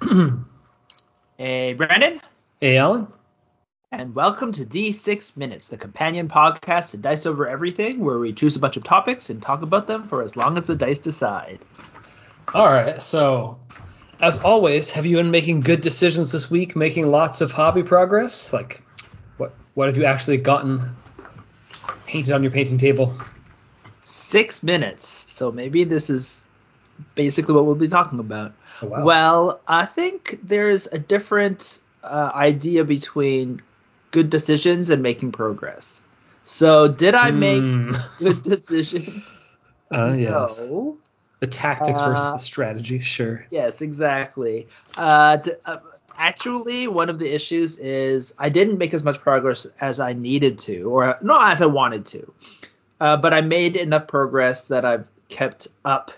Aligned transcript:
hey, 1.36 1.74
Brandon. 1.74 2.20
Hey, 2.58 2.78
Alan. 2.78 3.08
And 3.92 4.14
welcome 4.14 4.52
to 4.52 4.64
D6 4.64 5.36
Minutes, 5.36 5.68
the 5.68 5.76
companion 5.76 6.28
podcast 6.28 6.92
to 6.92 6.96
Dice 6.96 7.26
Over 7.26 7.46
Everything, 7.46 8.00
where 8.00 8.18
we 8.18 8.32
choose 8.32 8.56
a 8.56 8.60
bunch 8.60 8.76
of 8.78 8.84
topics 8.84 9.28
and 9.28 9.42
talk 9.42 9.62
about 9.62 9.86
them 9.86 10.08
for 10.08 10.22
as 10.22 10.36
long 10.36 10.56
as 10.56 10.64
the 10.64 10.74
dice 10.74 11.00
decide. 11.00 11.58
All 12.54 12.72
right, 12.72 13.02
so 13.02 13.58
as 14.20 14.38
always, 14.38 14.90
have 14.92 15.04
you 15.04 15.16
been 15.16 15.30
making 15.30 15.60
good 15.60 15.82
decisions 15.82 16.32
this 16.32 16.50
week, 16.50 16.76
making 16.76 17.10
lots 17.10 17.42
of 17.42 17.52
hobby 17.52 17.82
progress? 17.82 18.52
Like, 18.52 18.82
what 19.36 19.54
what 19.74 19.88
have 19.88 19.98
you 19.98 20.04
actually 20.04 20.38
gotten 20.38 20.96
painted 22.06 22.32
on 22.32 22.42
your 22.42 22.52
painting 22.52 22.78
table? 22.78 23.14
Six 24.04 24.62
minutes. 24.62 25.06
So 25.06 25.52
maybe 25.52 25.84
this 25.84 26.08
is 26.08 26.48
basically 27.14 27.54
what 27.54 27.66
we'll 27.66 27.74
be 27.74 27.88
talking 27.88 28.18
about. 28.18 28.54
Oh, 28.82 28.86
wow. 28.86 29.04
Well, 29.04 29.60
I 29.66 29.86
think 29.86 30.38
there's 30.42 30.86
a 30.86 30.98
different 30.98 31.80
uh, 32.02 32.30
idea 32.34 32.84
between 32.84 33.62
good 34.10 34.30
decisions 34.30 34.90
and 34.90 35.02
making 35.02 35.32
progress. 35.32 36.02
So, 36.44 36.88
did 36.88 37.14
I 37.14 37.30
make 37.30 37.62
Hmm. 37.62 37.92
good 38.18 38.42
decisions? 38.42 39.46
Uh, 39.92 40.14
yes. 40.16 40.60
No. 40.60 40.98
The 41.40 41.48
tactics 41.48 42.00
versus 42.00 42.28
Uh, 42.28 42.32
the 42.34 42.38
strategy, 42.38 43.00
sure. 43.00 43.44
Yes, 43.50 43.82
exactly. 43.82 44.68
Uh, 44.96 45.34
d- 45.34 45.54
uh, 45.64 45.78
actually, 46.16 46.86
one 46.86 47.08
of 47.08 47.18
the 47.18 47.28
issues 47.28 47.76
is 47.78 48.32
I 48.38 48.50
didn't 48.50 48.78
make 48.78 48.94
as 48.94 49.02
much 49.02 49.18
progress 49.20 49.66
as 49.80 49.98
I 49.98 50.12
needed 50.12 50.58
to, 50.60 50.82
or 50.90 51.18
not 51.22 51.50
as 51.50 51.60
I 51.60 51.66
wanted 51.66 52.06
to. 52.06 52.32
Uh, 53.00 53.16
but 53.16 53.34
I 53.34 53.40
made 53.40 53.74
enough 53.74 54.06
progress 54.06 54.68
that 54.68 54.84
I've 54.84 55.06
kept 55.28 55.66
up 55.84 56.12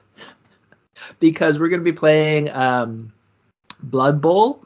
because 1.20 1.58
we're 1.58 1.68
going 1.68 1.80
to 1.80 1.84
be 1.84 1.96
playing 1.96 2.50
um, 2.50 3.12
Blood 3.82 4.20
Bowl 4.20 4.64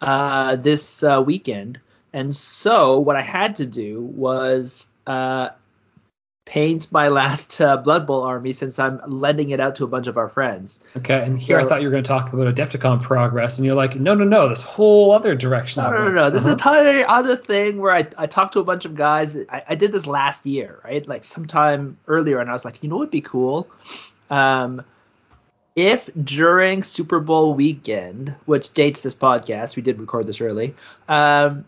uh, 0.00 0.56
this 0.56 1.02
uh, 1.02 1.22
weekend. 1.24 1.80
And 2.12 2.34
so 2.34 2.98
what 3.00 3.16
I 3.16 3.22
had 3.22 3.56
to 3.56 3.66
do 3.66 4.00
was 4.00 4.86
uh, 5.06 5.50
paint 6.46 6.90
my 6.90 7.08
last 7.20 7.60
uh, 7.60 7.76
Blood 7.76 8.06
Bowl 8.06 8.22
army 8.22 8.52
since 8.52 8.78
I'm 8.78 9.00
lending 9.06 9.50
it 9.50 9.60
out 9.60 9.74
to 9.76 9.84
a 9.84 9.86
bunch 9.86 10.06
of 10.06 10.16
our 10.16 10.28
friends. 10.28 10.80
Okay, 10.96 11.22
and 11.22 11.38
here 11.38 11.58
I 11.58 11.66
thought 11.66 11.82
you 11.82 11.88
were 11.88 11.92
going 11.92 12.02
to 12.04 12.08
talk 12.08 12.32
about 12.32 12.52
Adepticon 12.54 13.02
progress, 13.02 13.58
and 13.58 13.66
you're 13.66 13.74
like, 13.74 13.96
no, 13.96 14.14
no, 14.14 14.24
no, 14.24 14.48
this 14.48 14.62
whole 14.62 15.12
other 15.12 15.34
direction. 15.34 15.82
No, 15.82 15.90
I 15.90 15.92
no, 15.92 16.04
no, 16.04 16.10
no. 16.12 16.30
This 16.30 16.42
is 16.42 16.48
a 16.48 16.54
Uh-huh. 16.54 16.74
totally 16.76 17.04
other 17.04 17.36
thing 17.36 17.78
where 17.78 17.94
I, 17.94 18.06
I 18.16 18.26
talked 18.26 18.54
to 18.54 18.60
a 18.60 18.64
bunch 18.64 18.86
of 18.86 18.94
guys. 18.94 19.34
That 19.34 19.50
I, 19.52 19.62
I 19.70 19.74
did 19.74 19.92
this 19.92 20.06
last 20.06 20.46
year, 20.46 20.78
right? 20.84 21.06
Like 21.06 21.24
sometime 21.24 21.98
earlier, 22.06 22.38
and 22.40 22.48
I 22.48 22.52
was 22.54 22.64
like, 22.64 22.82
you 22.82 22.88
know 22.88 22.96
what 22.96 23.00
would 23.02 23.10
be 23.10 23.20
cool? 23.20 23.68
Um, 24.30 24.82
if 25.78 26.10
during 26.24 26.82
Super 26.82 27.20
Bowl 27.20 27.54
weekend, 27.54 28.34
which 28.46 28.74
dates 28.74 29.02
this 29.02 29.14
podcast, 29.14 29.76
we 29.76 29.82
did 29.82 30.00
record 30.00 30.26
this 30.26 30.40
early, 30.40 30.74
um, 31.08 31.64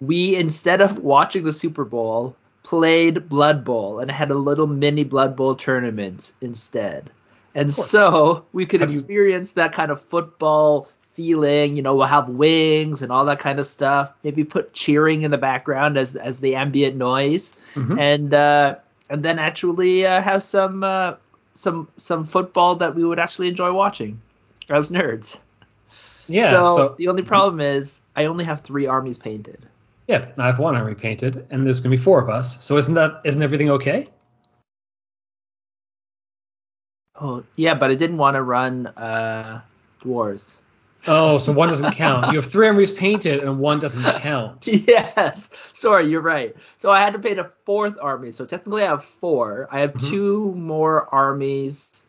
we 0.00 0.34
instead 0.36 0.80
of 0.80 0.98
watching 0.98 1.44
the 1.44 1.52
Super 1.52 1.84
Bowl, 1.84 2.34
played 2.62 3.28
Blood 3.28 3.62
Bowl 3.64 3.98
and 4.00 4.10
had 4.10 4.30
a 4.30 4.34
little 4.34 4.66
mini 4.66 5.04
Blood 5.04 5.36
Bowl 5.36 5.54
tournament 5.54 6.32
instead. 6.40 7.10
And 7.54 7.72
so 7.72 8.44
we 8.54 8.64
could 8.64 8.80
Have 8.80 8.90
you- 8.90 8.98
experience 8.98 9.52
that 9.52 9.72
kind 9.72 9.90
of 9.92 10.00
football 10.00 10.88
feeling. 11.12 11.76
You 11.76 11.82
know, 11.82 11.94
we'll 11.94 12.06
have 12.06 12.28
wings 12.30 13.02
and 13.02 13.12
all 13.12 13.26
that 13.26 13.38
kind 13.40 13.58
of 13.60 13.66
stuff. 13.66 14.14
Maybe 14.24 14.42
put 14.42 14.72
cheering 14.72 15.22
in 15.22 15.30
the 15.30 15.38
background 15.38 15.98
as 15.98 16.16
as 16.16 16.40
the 16.40 16.56
ambient 16.56 16.96
noise, 16.96 17.52
Mhm. 17.74 18.00
and 18.00 18.32
uh, 18.34 18.76
and 19.10 19.22
then 19.22 19.38
actually 19.38 20.06
uh, 20.06 20.22
have 20.22 20.42
some 20.42 20.82
uh, 20.82 21.14
some 21.54 21.88
some 21.96 22.24
football 22.24 22.76
that 22.76 22.94
we 22.94 23.04
would 23.04 23.18
actually 23.18 23.48
enjoy 23.48 23.72
watching 23.72 24.20
as 24.70 24.90
nerds. 24.90 25.38
Yeah, 26.26 26.50
so, 26.50 26.76
so, 26.76 26.94
the 26.96 27.08
only 27.08 27.22
problem 27.22 27.60
is 27.60 28.00
I 28.16 28.26
only 28.26 28.44
have 28.44 28.62
three 28.62 28.86
armies 28.86 29.18
painted. 29.18 29.58
yeah, 30.08 30.26
I 30.38 30.46
have 30.46 30.58
one 30.58 30.74
army 30.74 30.94
painted, 30.94 31.46
and 31.50 31.66
there's 31.66 31.80
to 31.82 31.88
be 31.88 31.96
four 31.96 32.20
of 32.20 32.28
us. 32.28 32.64
So 32.64 32.76
isn't 32.76 32.94
that 32.94 33.20
isn't 33.24 33.42
everything 33.42 33.70
okay? 33.70 34.06
Oh 37.20 37.44
yeah, 37.56 37.74
but 37.74 37.90
I 37.90 37.94
didn't 37.94 38.16
want 38.16 38.34
to 38.34 38.42
run 38.42 38.86
uh, 38.86 39.60
dwarves. 40.02 40.56
Oh, 41.06 41.38
so 41.38 41.52
one 41.52 41.68
doesn't 41.68 41.92
count. 41.92 42.32
You 42.32 42.40
have 42.40 42.50
three 42.50 42.66
armies 42.66 42.90
painted, 42.90 43.42
and 43.42 43.58
one 43.58 43.78
doesn't 43.78 44.02
count. 44.20 44.66
Yes, 44.66 45.50
sorry, 45.72 46.08
you're 46.08 46.20
right. 46.22 46.54
So 46.78 46.90
I 46.90 47.00
had 47.00 47.12
to 47.12 47.18
paint 47.18 47.38
a 47.38 47.50
fourth 47.64 47.96
army. 48.00 48.32
So 48.32 48.46
technically, 48.46 48.82
I 48.82 48.88
have 48.88 49.04
four. 49.04 49.68
I 49.70 49.80
have 49.80 49.92
Mhm. 49.94 50.08
two 50.10 50.54
more 50.54 51.08
armies 51.14 52.02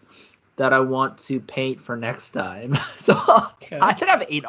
that 0.58 0.72
I 0.72 0.80
want 0.80 1.18
to 1.20 1.40
paint 1.42 1.82
for 1.82 1.98
next 1.98 2.32
time. 2.32 2.78
So 2.98 3.14
Okay. 3.62 3.78
I 3.82 3.94
think 3.94 4.10
I 4.10 4.18
have 4.18 4.26
eight. 4.30 4.46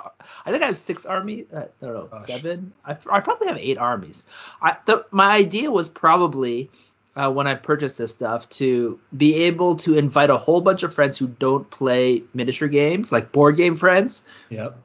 I 0.46 0.50
think 0.50 0.62
I 0.62 0.66
have 0.66 0.78
six 0.78 1.04
armies. 1.04 1.46
Uh, 1.52 1.66
no, 1.82 1.92
no, 1.92 2.02
Gosh. 2.06 2.26
seven. 2.26 2.72
I, 2.84 2.96
I 3.10 3.20
probably 3.20 3.48
have 3.48 3.58
eight 3.58 3.76
armies. 3.78 4.24
I 4.62 4.76
the, 4.86 5.04
my 5.10 5.34
idea 5.34 5.70
was 5.70 5.88
probably 5.88 6.70
uh, 7.16 7.30
when 7.30 7.46
I 7.46 7.54
purchased 7.54 7.96
this 7.98 8.12
stuff 8.12 8.48
to 8.50 9.00
be 9.16 9.34
able 9.44 9.76
to 9.76 9.96
invite 9.96 10.30
a 10.30 10.36
whole 10.36 10.60
bunch 10.60 10.82
of 10.82 10.92
friends 10.94 11.16
who 11.16 11.26
don't 11.26 11.68
play 11.70 12.22
miniature 12.34 12.68
games, 12.68 13.10
like 13.10 13.32
board 13.32 13.56
game 13.56 13.74
friends, 13.74 14.22
Yep. 14.50 14.76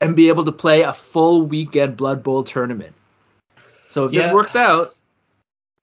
and 0.00 0.16
be 0.16 0.28
able 0.28 0.44
to 0.46 0.52
play 0.52 0.82
a 0.82 0.92
full 0.94 1.42
weekend 1.42 1.96
Blood 1.96 2.22
Bowl 2.22 2.42
tournament. 2.42 2.94
So 3.88 4.06
if 4.06 4.12
this 4.12 4.32
works 4.32 4.56
out, 4.56 4.94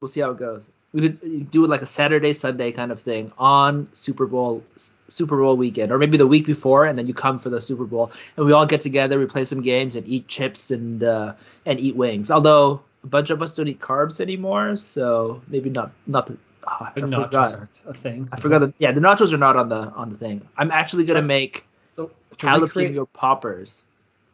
we'll 0.01 0.09
see 0.09 0.21
how 0.21 0.31
it 0.31 0.37
goes. 0.37 0.67
We 0.91 1.01
could 1.01 1.51
do 1.51 1.63
it 1.63 1.69
like 1.69 1.81
a 1.81 1.85
Saturday 1.85 2.33
Sunday 2.33 2.73
kind 2.73 2.91
of 2.91 3.01
thing 3.01 3.31
on 3.37 3.87
Super 3.93 4.25
Bowl 4.25 4.61
Super 5.07 5.37
Bowl 5.37 5.55
weekend, 5.55 5.91
or 5.91 5.97
maybe 5.97 6.17
the 6.17 6.27
week 6.27 6.45
before, 6.45 6.85
and 6.85 6.97
then 6.97 7.05
you 7.05 7.13
come 7.13 7.39
for 7.39 7.49
the 7.49 7.61
Super 7.61 7.85
Bowl, 7.85 8.11
and 8.35 8.45
we 8.45 8.51
all 8.51 8.65
get 8.65 8.81
together, 8.81 9.17
we 9.17 9.25
play 9.25 9.45
some 9.45 9.61
games, 9.61 9.95
and 9.95 10.05
eat 10.07 10.27
chips 10.27 10.71
and 10.71 11.01
uh, 11.03 11.33
and 11.65 11.79
eat 11.79 11.95
wings. 11.95 12.29
Although 12.29 12.81
a 13.03 13.07
bunch 13.07 13.29
of 13.29 13.41
us 13.41 13.53
don't 13.53 13.67
eat 13.67 13.79
carbs 13.79 14.19
anymore, 14.21 14.77
so 14.77 15.41
maybe 15.47 15.69
not 15.69 15.91
not 16.07 16.27
the. 16.27 16.37
oh, 16.67 16.91
I 16.95 16.99
nachos 16.99 17.23
forgot. 17.25 17.53
aren't 17.55 17.81
a 17.87 17.93
thing. 17.93 18.29
I 18.31 18.39
forgot. 18.39 18.59
The, 18.59 18.73
yeah, 18.77 18.91
the 18.91 19.01
nachos 19.01 19.33
are 19.33 19.37
not 19.37 19.55
on 19.55 19.69
the 19.69 19.75
on 19.91 20.09
the 20.09 20.17
thing. 20.17 20.47
I'm 20.57 20.71
actually 20.71 21.05
gonna 21.05 21.21
make 21.21 21.65
So, 21.95 22.11
jalapeno 22.37 23.07
poppers. 23.13 23.83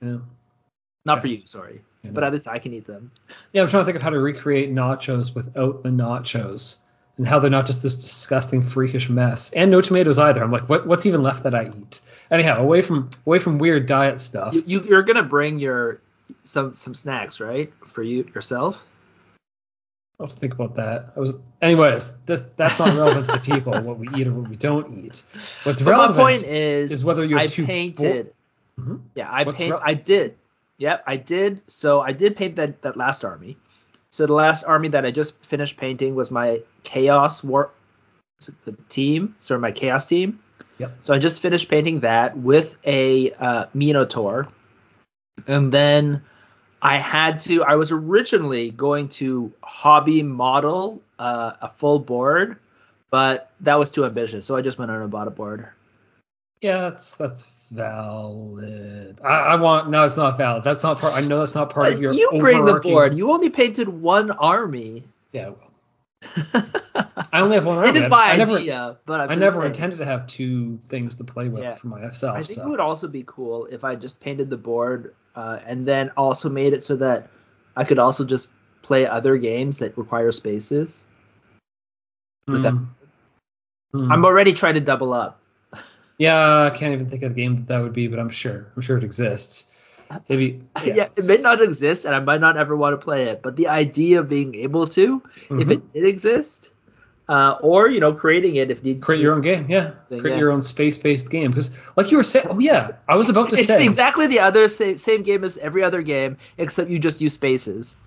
Yeah. 0.02 0.18
Not 1.06 1.20
Okay. 1.20 1.22
for 1.22 1.28
you, 1.28 1.42
sorry. 1.46 1.82
Yeah. 2.04 2.12
But 2.12 2.24
at 2.24 2.32
least 2.34 2.48
I 2.48 2.60
can 2.60 2.74
eat 2.74 2.86
them. 2.86 3.12
Yeah, 3.54 3.62
I'm 3.62 3.68
trying 3.70 3.82
to 3.82 3.86
think 3.86 3.96
of 3.96 4.04
how 4.04 4.10
to 4.10 4.20
recreate 4.20 4.74
nachos 4.74 5.34
without 5.34 5.84
the 5.84 5.90
nachos, 5.90 6.80
and 7.18 7.28
how 7.28 7.40
they're 7.40 7.50
not 7.50 7.66
just 7.66 7.82
this 7.84 7.96
disgusting, 7.96 8.62
freakish 8.62 9.10
mess. 9.10 9.52
And 9.54 9.72
no 9.72 9.82
tomatoes 9.82 10.20
either. 10.20 10.44
I'm 10.44 10.52
like, 10.52 10.68
what, 10.70 10.86
what's 10.86 11.06
even 11.06 11.24
left 11.24 11.44
that 11.44 11.56
I 11.56 11.66
eat? 11.76 12.02
Anyhow, 12.30 12.62
away 12.62 12.82
from 12.82 13.10
away 13.26 13.40
from 13.40 13.58
weird 13.58 13.86
diet 13.88 14.20
stuff. 14.20 14.54
You, 14.54 14.64
you 14.66 14.84
you're 14.84 15.04
gonna 15.04 15.24
bring 15.24 15.60
your 15.60 16.02
some 16.44 16.74
some 16.74 16.94
snacks, 16.96 17.40
right? 17.40 17.72
For 17.86 18.04
you 18.04 18.30
yourself. 18.34 18.84
I'll 20.20 20.26
have 20.26 20.34
to 20.34 20.40
think 20.40 20.56
about 20.56 20.76
that. 20.78 21.14
I 21.16 21.20
was, 21.20 21.34
anyways, 21.62 22.18
this 22.26 22.46
that's 22.56 22.80
not 22.80 22.96
relevant 22.96 23.28
to 23.28 23.34
the 23.34 23.40
people 23.40 23.80
what 23.84 24.00
we 24.00 24.08
eat 24.20 24.28
or 24.28 24.34
what 24.34 24.50
we 24.50 24.56
don't 24.56 25.06
eat. 25.06 25.24
What's 25.64 25.82
But 25.82 25.92
my 25.92 25.92
relevant 25.92 26.18
point 26.18 26.44
is, 26.44 26.92
is 26.92 27.06
whether 27.06 27.24
you're 27.24 27.38
I 27.40 27.48
two 27.48 27.66
painted. 27.66 28.34
Mhm. 28.80 29.02
Yeah, 29.16 29.30
I 29.30 29.44
What's 29.44 29.58
paint. 29.58 29.72
rel- 29.72 29.82
I 29.84 29.94
did. 29.94 30.36
Yep, 30.80 31.04
I 31.08 31.18
did. 31.18 31.62
So 31.68 32.02
I 32.02 32.14
did 32.14 32.36
paint 32.36 32.56
that 32.56 32.82
that 32.82 32.98
last 32.98 33.24
army. 33.26 33.58
So 34.10 34.26
the 34.26 34.34
last 34.34 34.64
army 34.64 34.88
that 34.90 35.06
I 35.06 35.12
just 35.12 35.36
finished 35.44 35.78
painting 35.78 36.16
was 36.16 36.32
my 36.32 36.62
Chaos 36.84 37.44
War 37.44 37.72
is 38.40 38.50
it 38.50 38.56
the 38.66 38.72
team. 38.90 39.36
So 39.40 39.58
my 39.60 39.72
Chaos 39.72 40.06
team. 40.08 40.40
Yep. 40.80 40.98
So 41.02 41.14
I 41.14 41.20
just 41.20 41.42
finished 41.42 41.70
painting 41.70 42.02
that 42.02 42.38
with 42.38 42.76
a 42.86 43.32
uh, 43.34 43.66
Minotaur, 43.74 44.48
and 45.46 45.72
then 45.72 46.24
I 46.82 46.98
had 46.98 47.40
to. 47.42 47.64
I 47.64 47.76
was 47.76 47.92
originally 47.92 48.72
going 48.72 49.10
to 49.10 49.52
hobby 49.62 50.24
model 50.24 51.02
uh, 51.20 51.54
a 51.62 51.70
full 51.70 52.00
board, 52.00 52.58
but 53.10 53.52
that 53.62 53.76
was 53.80 53.92
too 53.92 54.06
ambitious. 54.06 54.46
So 54.46 54.56
I 54.56 54.62
just 54.62 54.78
went 54.78 54.92
on 54.92 55.02
and 55.02 55.12
bought 55.12 55.28
a 55.28 55.32
board. 55.32 55.68
Yeah, 56.62 56.82
that's 56.82 57.16
that's 57.16 57.50
valid. 57.72 59.20
I, 59.24 59.28
I 59.28 59.56
want 59.56 59.90
no, 59.90 60.04
it's 60.04 60.18
not 60.18 60.38
valid. 60.38 60.64
That's 60.64 60.84
not 60.84 61.00
part. 61.00 61.14
I 61.14 61.22
know 61.22 61.40
that's 61.40 61.56
not 61.56 61.70
part 61.70 61.94
of 61.94 62.00
your. 62.00 62.14
you 62.14 62.32
bring 62.40 62.66
the 62.66 62.80
board. 62.80 63.16
You 63.16 63.32
only 63.32 63.50
painted 63.50 63.90
one 63.90 64.32
army. 64.32 65.04
Yeah, 65.32 65.52
I 67.32 67.42
only 67.42 67.56
have 67.56 67.66
one 67.66 67.78
army. 67.78 67.90
it 67.90 67.96
is 67.98 68.06
I- 68.06 68.10
my 68.10 68.24
I 68.32 68.36
never- 68.38 68.58
idea, 68.58 68.98
but 69.06 69.22
I'm 69.22 69.30
I 69.32 69.36
never 69.36 69.58
saying. 69.58 69.68
intended 69.68 69.98
to 70.00 70.06
have 70.06 70.28
two 70.28 70.78
things 70.86 71.16
to 71.16 71.24
play 71.24 71.48
with 71.50 71.64
Yeah. 71.64 71.76
for 71.76 71.88
myself. 71.88 72.38
I 72.38 72.42
think 72.42 72.60
so. 72.60 72.64
it 72.66 72.70
would 72.70 72.80
also 72.80 73.08
be 73.08 73.24
cool 73.28 73.66
if 73.68 73.84
I 73.84 73.96
just 73.96 74.20
painted 74.20 74.50
the 74.50 74.58
board 74.58 75.14
uh, 75.36 75.60
and 75.66 75.86
then 75.86 76.10
also 76.18 76.50
made 76.50 76.74
it 76.74 76.84
so 76.84 76.96
that 76.98 77.30
I 77.76 77.84
could 77.84 78.00
also 78.00 78.26
just 78.26 78.50
play 78.82 79.06
other 79.06 79.38
games 79.38 79.78
that 79.78 79.98
require 79.98 80.32
spaces. 80.32 81.06
Mm. 82.50 82.88
Mm. 83.94 84.12
I'm 84.12 84.26
already 84.26 84.54
trying 84.54 84.76
to 84.76 84.80
double 84.80 85.14
up. 85.14 85.40
yeah, 86.18 86.64
I 86.64 86.70
can't 86.72 86.94
even 86.94 87.08
think 87.08 87.24
of 87.24 87.34
a 87.34 87.36
game 87.36 87.56
that 87.58 87.68
that 87.68 87.80
would 87.82 87.94
be, 87.94 88.08
but 88.08 88.20
I'm 88.20 88.30
sure. 88.30 88.68
I'm 88.76 88.82
sure 88.82 88.98
it 88.98 89.04
exists. 89.04 89.74
Maybe. 90.30 90.62
Yeah, 90.86 91.08
it 91.16 91.26
may 91.28 91.38
not 91.42 91.62
exist, 91.62 92.06
and 92.06 92.16
I 92.16 92.20
might 92.20 92.42
not 92.42 92.58
ever 92.58 92.76
want 92.76 92.94
to 93.00 93.04
play 93.04 93.24
it. 93.30 93.42
But 93.42 93.56
the 93.56 93.68
idea 93.68 94.20
of 94.20 94.30
being 94.30 94.56
able 94.56 94.88
to, 94.88 95.22
if 95.50 95.68
Mhm. 95.68 95.72
it 95.72 95.94
did 95.94 96.06
exist, 96.08 96.72
uh, 97.30 97.58
or 97.62 97.90
you 97.90 98.00
know 98.00 98.14
creating 98.14 98.56
it 98.56 98.72
if 98.72 98.86
you 98.86 98.96
Create 98.96 99.22
your 99.22 99.34
own 99.34 99.42
game, 99.42 99.66
yeah. 99.70 99.92
Thing, 100.10 100.22
Create 100.22 100.36
yeah. 100.36 100.40
your 100.40 100.52
own 100.52 100.62
space-based 100.62 101.30
game, 101.30 101.52
because 101.52 101.78
like 101.98 102.10
you 102.12 102.18
were 102.18 102.24
saying, 102.24 102.48
oh 102.50 102.60
yeah, 102.60 102.92
I 103.08 103.16
was 103.16 103.30
about 103.30 103.50
to 103.50 103.58
It's 103.58 103.68
say. 103.68 103.84
exactly 103.86 104.28
the 104.28 104.40
other 104.40 104.68
sa- 104.70 104.96
same 104.96 105.24
game 105.24 105.44
as 105.44 105.58
every 105.58 105.84
other 105.84 106.02
game, 106.02 106.38
except 106.58 106.90
you 106.90 107.00
just 107.00 107.20
use 107.22 107.34
spaces. 107.34 107.98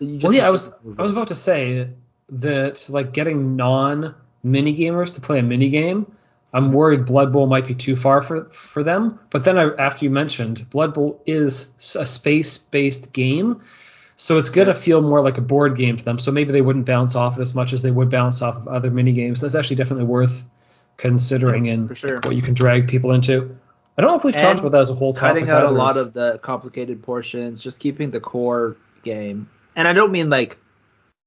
Just 0.00 0.22
Well, 0.22 0.32
yeah, 0.32 0.46
I 0.46 0.50
was 0.52 0.72
I 0.96 1.02
was 1.02 1.10
about 1.10 1.28
to 1.28 1.34
say 1.34 1.88
that 2.30 2.86
like 2.88 3.12
getting 3.12 3.56
non 3.56 4.14
mini 4.44 4.76
gamers 4.76 5.14
to 5.14 5.20
play 5.20 5.40
a 5.40 5.42
mini 5.42 5.70
game, 5.70 6.06
I'm 6.52 6.72
worried 6.72 7.04
Blood 7.04 7.32
Bowl 7.32 7.46
might 7.46 7.66
be 7.66 7.74
too 7.74 7.96
far 7.96 8.22
for 8.22 8.44
for 8.50 8.82
them. 8.82 9.18
But 9.30 9.44
then 9.44 9.58
I, 9.58 9.74
after 9.74 10.04
you 10.04 10.10
mentioned 10.10 10.68
Blood 10.70 10.94
Bowl 10.94 11.22
is 11.26 11.74
a 11.98 12.06
space 12.06 12.58
based 12.58 13.12
game, 13.12 13.60
so 14.16 14.38
it's 14.38 14.50
gonna 14.50 14.74
feel 14.74 15.02
more 15.02 15.20
like 15.20 15.38
a 15.38 15.42
board 15.42 15.76
game 15.76 15.96
to 15.96 16.04
them. 16.04 16.18
So 16.18 16.32
maybe 16.32 16.52
they 16.52 16.62
wouldn't 16.62 16.86
bounce 16.86 17.16
off 17.16 17.38
it 17.38 17.40
as 17.40 17.54
much 17.54 17.72
as 17.72 17.82
they 17.82 17.90
would 17.90 18.10
bounce 18.10 18.40
off 18.42 18.56
of 18.56 18.68
other 18.68 18.90
mini 18.90 19.12
games. 19.12 19.40
That's 19.40 19.54
actually 19.54 19.76
definitely 19.76 20.06
worth 20.06 20.44
considering 20.96 21.66
in 21.66 21.88
for 21.88 21.94
sure. 21.94 22.20
what 22.22 22.34
you 22.36 22.42
can 22.42 22.54
drag 22.54 22.88
people 22.88 23.12
into. 23.12 23.56
I 23.96 24.02
don't 24.02 24.10
know 24.10 24.16
if 24.16 24.24
we've 24.24 24.34
And 24.34 24.42
talked 24.42 24.60
about 24.60 24.72
that 24.72 24.80
as 24.80 24.90
a 24.90 24.94
whole 24.94 25.12
topic. 25.12 25.46
cutting 25.46 25.50
out 25.50 25.64
a 25.64 25.70
lot 25.70 25.96
of 25.96 26.12
the 26.12 26.38
complicated 26.38 27.02
portions, 27.02 27.62
just 27.62 27.80
keeping 27.80 28.10
the 28.10 28.20
core 28.20 28.76
game. 29.02 29.48
And 29.74 29.88
I 29.88 29.92
don't 29.92 30.12
mean 30.12 30.30
like, 30.30 30.56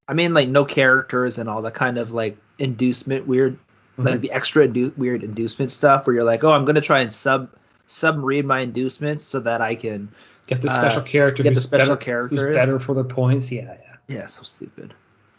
I 0.07 0.13
mean 0.13 0.33
like 0.33 0.47
no 0.47 0.63
characters 0.63 1.37
and 1.37 1.49
all 1.49 1.61
that 1.63 1.73
kind 1.73 1.97
of 1.97 2.11
like 2.11 2.37
inducement 2.59 3.27
weird, 3.27 3.57
Mm-hmm. 3.97 4.03
like 4.03 4.21
the 4.21 4.31
extra 4.31 4.67
indu- 4.67 4.97
weird 4.97 5.23
inducement 5.23 5.71
stuff 5.71 6.07
where 6.07 6.15
you're 6.15 6.23
like, 6.23 6.43
oh, 6.43 6.51
I'm 6.51 6.63
gonna 6.65 6.81
try 6.81 6.99
and 7.01 7.13
sub 7.13 7.49
sub 7.87 8.23
read 8.23 8.45
my 8.45 8.59
inducements 8.61 9.23
so 9.25 9.41
that 9.41 9.59
I 9.61 9.75
can. 9.75 10.09
get 10.47 10.61
the 10.61 10.69
uh, 10.69 10.71
special 10.71 11.01
character 11.01 11.43
get 11.43 11.55
the 11.55 11.61
special 11.61 11.95
better, 11.95 12.27
who's 12.27 12.39
characters. 12.39 12.55
better 12.55 12.79
for 12.79 12.95
the 12.95 13.03
points. 13.03 13.51
Yeah, 13.51 13.63
yeah. 13.63 13.95
Yeah, 14.07 14.27
so 14.27 14.43
stupid. 14.43 14.93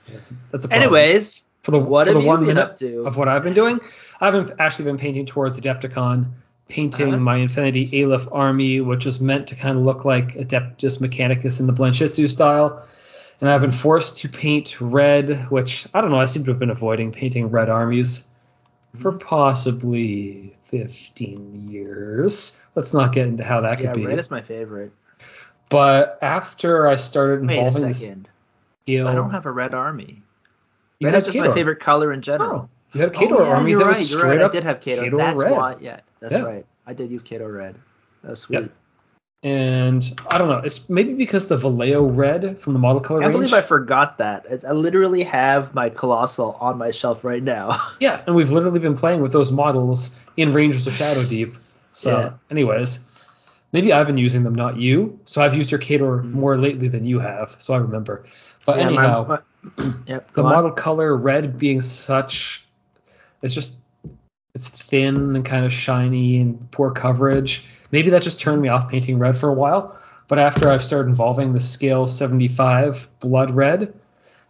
That's, 0.08 0.32
that's 0.50 0.64
a 0.64 0.68
problem. 0.68 0.82
Anyways, 0.82 1.42
for 1.62 1.70
the 1.70 1.78
what 1.78 2.06
for 2.08 2.12
have 2.14 2.22
the 2.22 2.26
one 2.28 2.40
been 2.40 2.48
minute 2.48 2.62
up 2.62 2.76
to? 2.78 3.06
of 3.06 3.16
what 3.16 3.28
I've 3.28 3.42
been 3.42 3.54
doing, 3.54 3.80
I've 4.20 4.32
been, 4.32 4.54
actually 4.58 4.84
been 4.86 4.98
painting 4.98 5.26
towards 5.26 5.58
Adepticon, 5.60 6.30
painting 6.68 7.14
Uh-huh. 7.14 7.22
my 7.24 7.36
Infinity 7.36 8.02
Aleph 8.04 8.28
army, 8.32 8.80
which 8.80 9.06
is 9.06 9.20
meant 9.20 9.46
to 9.48 9.54
kind 9.54 9.78
of 9.78 9.84
look 9.84 10.04
like 10.04 10.34
Adeptus 10.34 11.00
Mechanicus 11.00 11.60
in 11.60 11.66
the 11.66 11.72
Blanchitsu 11.72 12.28
style. 12.28 12.84
And 13.40 13.50
I've 13.50 13.60
been 13.60 13.70
forced 13.72 14.18
to 14.18 14.28
paint 14.28 14.80
red, 14.80 15.50
which 15.50 15.86
I 15.94 16.00
don't 16.00 16.10
know. 16.10 16.20
I 16.20 16.26
seem 16.26 16.44
to 16.44 16.50
have 16.50 16.58
been 16.60 16.70
avoiding 16.70 17.12
painting 17.12 17.48
red 17.50 17.68
armies. 17.70 18.28
For 18.96 19.12
mm-hmm. 19.12 19.26
possibly 19.26 20.56
15 20.64 21.68
years. 21.68 22.62
Let's 22.74 22.92
not 22.92 23.12
get 23.12 23.26
into 23.26 23.44
how 23.44 23.62
that 23.62 23.76
could 23.76 23.84
yeah, 23.86 23.92
be. 23.92 24.06
red 24.06 24.18
is 24.18 24.30
my 24.30 24.42
favorite. 24.42 24.92
But 25.70 26.18
after 26.20 26.86
I 26.86 26.96
started 26.96 27.46
Wait 27.46 27.56
a 27.56 27.58
involving 27.58 27.88
the 27.88 27.94
second. 27.94 28.28
skill, 28.82 29.08
I 29.08 29.14
don't 29.14 29.30
have 29.30 29.46
a 29.46 29.50
red 29.50 29.72
army. 29.72 30.22
you 30.98 31.08
Red 31.08 31.14
is 31.14 31.24
just 31.24 31.36
my 31.38 31.52
favorite 31.52 31.80
color 31.80 32.12
in 32.12 32.20
general. 32.20 32.52
Oh, 32.52 32.68
you 32.92 33.00
had 33.00 33.10
a 33.10 33.12
Khador 33.14 33.32
oh, 33.32 33.44
yeah, 33.44 33.54
army 33.54 33.70
you're 33.70 33.78
that 33.80 33.86
right. 33.86 33.98
was 33.98 34.10
You're 34.10 34.20
straight 34.20 34.36
right. 34.36 34.42
up 34.42 34.50
I 34.50 34.54
did 34.54 34.64
have 34.64 34.80
Khador. 34.80 35.16
That's 35.16 35.42
red. 35.42 35.52
why. 35.52 35.76
Yeah, 35.80 36.00
that's 36.20 36.34
Yeah. 36.34 36.42
right. 36.42 36.66
I 36.86 36.92
did 36.92 37.10
use 37.10 37.22
Khador 37.22 37.54
red. 37.54 37.76
That's 38.22 38.42
sweet. 38.42 38.60
Yep. 38.60 38.70
And 39.44 40.20
I 40.30 40.38
don't 40.38 40.48
know. 40.48 40.58
It's 40.58 40.88
maybe 40.88 41.14
because 41.14 41.48
the 41.48 41.56
Vallejo 41.56 42.04
red 42.04 42.58
from 42.60 42.74
the 42.74 42.78
model 42.78 43.00
color 43.00 43.22
I 43.22 43.26
range. 43.26 43.34
believe 43.38 43.52
I 43.52 43.60
forgot 43.60 44.18
that. 44.18 44.46
I, 44.64 44.68
I 44.68 44.72
literally 44.72 45.24
have 45.24 45.74
my 45.74 45.90
colossal 45.90 46.56
on 46.60 46.78
my 46.78 46.92
shelf 46.92 47.24
right 47.24 47.42
now. 47.42 47.76
Yeah, 48.00 48.22
and 48.26 48.36
we've 48.36 48.50
literally 48.52 48.78
been 48.78 48.96
playing 48.96 49.20
with 49.20 49.32
those 49.32 49.50
models 49.50 50.16
in 50.36 50.52
Rangers 50.52 50.86
of 50.86 50.92
Shadow 50.94 51.24
Deep. 51.24 51.54
So, 51.92 52.18
Yeah. 52.20 52.32
anyways, 52.50 53.24
maybe 53.72 53.92
I've 53.92 54.06
been 54.06 54.18
using 54.18 54.44
them, 54.44 54.54
not 54.54 54.76
you. 54.76 55.18
So 55.24 55.42
I've 55.42 55.54
used 55.56 55.70
your 55.72 55.80
Khador 55.80 56.22
Mhm. 56.22 56.32
more 56.32 56.56
lately 56.56 56.86
than 56.88 57.04
you 57.04 57.18
have. 57.18 57.56
So 57.58 57.74
I 57.74 57.78
remember. 57.78 58.24
But 58.64 58.78
Yeah, 58.78 58.86
anyhow, 58.86 59.26
my- 59.76 59.84
yep. 60.06 60.30
the 60.32 60.42
on. 60.44 60.50
model 60.52 60.70
color 60.70 61.16
red 61.16 61.58
being 61.58 61.80
such, 61.80 62.64
it's 63.42 63.54
just 63.54 63.76
it's 64.54 64.68
thin 64.68 65.34
and 65.34 65.44
kind 65.44 65.64
of 65.64 65.72
shiny 65.72 66.40
and 66.40 66.70
poor 66.70 66.90
coverage. 66.92 67.64
Maybe 67.92 68.10
that 68.10 68.22
just 68.22 68.40
turned 68.40 68.60
me 68.62 68.68
off 68.68 68.88
painting 68.90 69.18
red 69.18 69.36
for 69.38 69.48
a 69.48 69.54
while. 69.54 69.96
But 70.28 70.38
after 70.38 70.70
I've 70.70 70.82
started 70.82 71.08
involving 71.10 71.52
the 71.52 71.60
scale 71.60 72.06
75 72.06 73.06
blood 73.20 73.50
red 73.50 73.92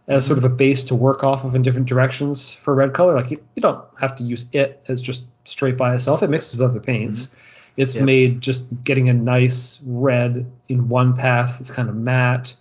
as 0.07 0.25
sort 0.25 0.37
of 0.37 0.43
a 0.45 0.49
base 0.49 0.85
to 0.85 0.95
work 0.95 1.23
off 1.23 1.43
of 1.43 1.55
in 1.55 1.61
different 1.61 1.87
directions 1.87 2.53
for 2.53 2.73
red 2.73 2.93
color, 2.93 3.15
like 3.15 3.31
you, 3.31 3.37
you 3.55 3.61
don't 3.61 3.83
have 3.99 4.15
to 4.17 4.23
use 4.23 4.45
it 4.53 4.81
as 4.87 5.01
just 5.01 5.25
straight 5.45 5.75
by 5.77 5.93
itself. 5.93 6.23
It 6.23 6.29
mixes 6.29 6.57
with 6.59 6.69
other 6.69 6.79
paints. 6.79 7.27
Mm-hmm. 7.27 7.39
It's 7.75 7.95
Yep. 7.95 8.05
made 8.05 8.41
just 8.41 8.65
getting 8.83 9.09
a 9.09 9.13
nice 9.13 9.81
red 9.85 10.45
in 10.69 10.89
one 10.89 11.13
pass 11.15 11.57
that's 11.57 11.71
kind 11.71 11.89
of 11.89 11.95
matte 11.95 12.55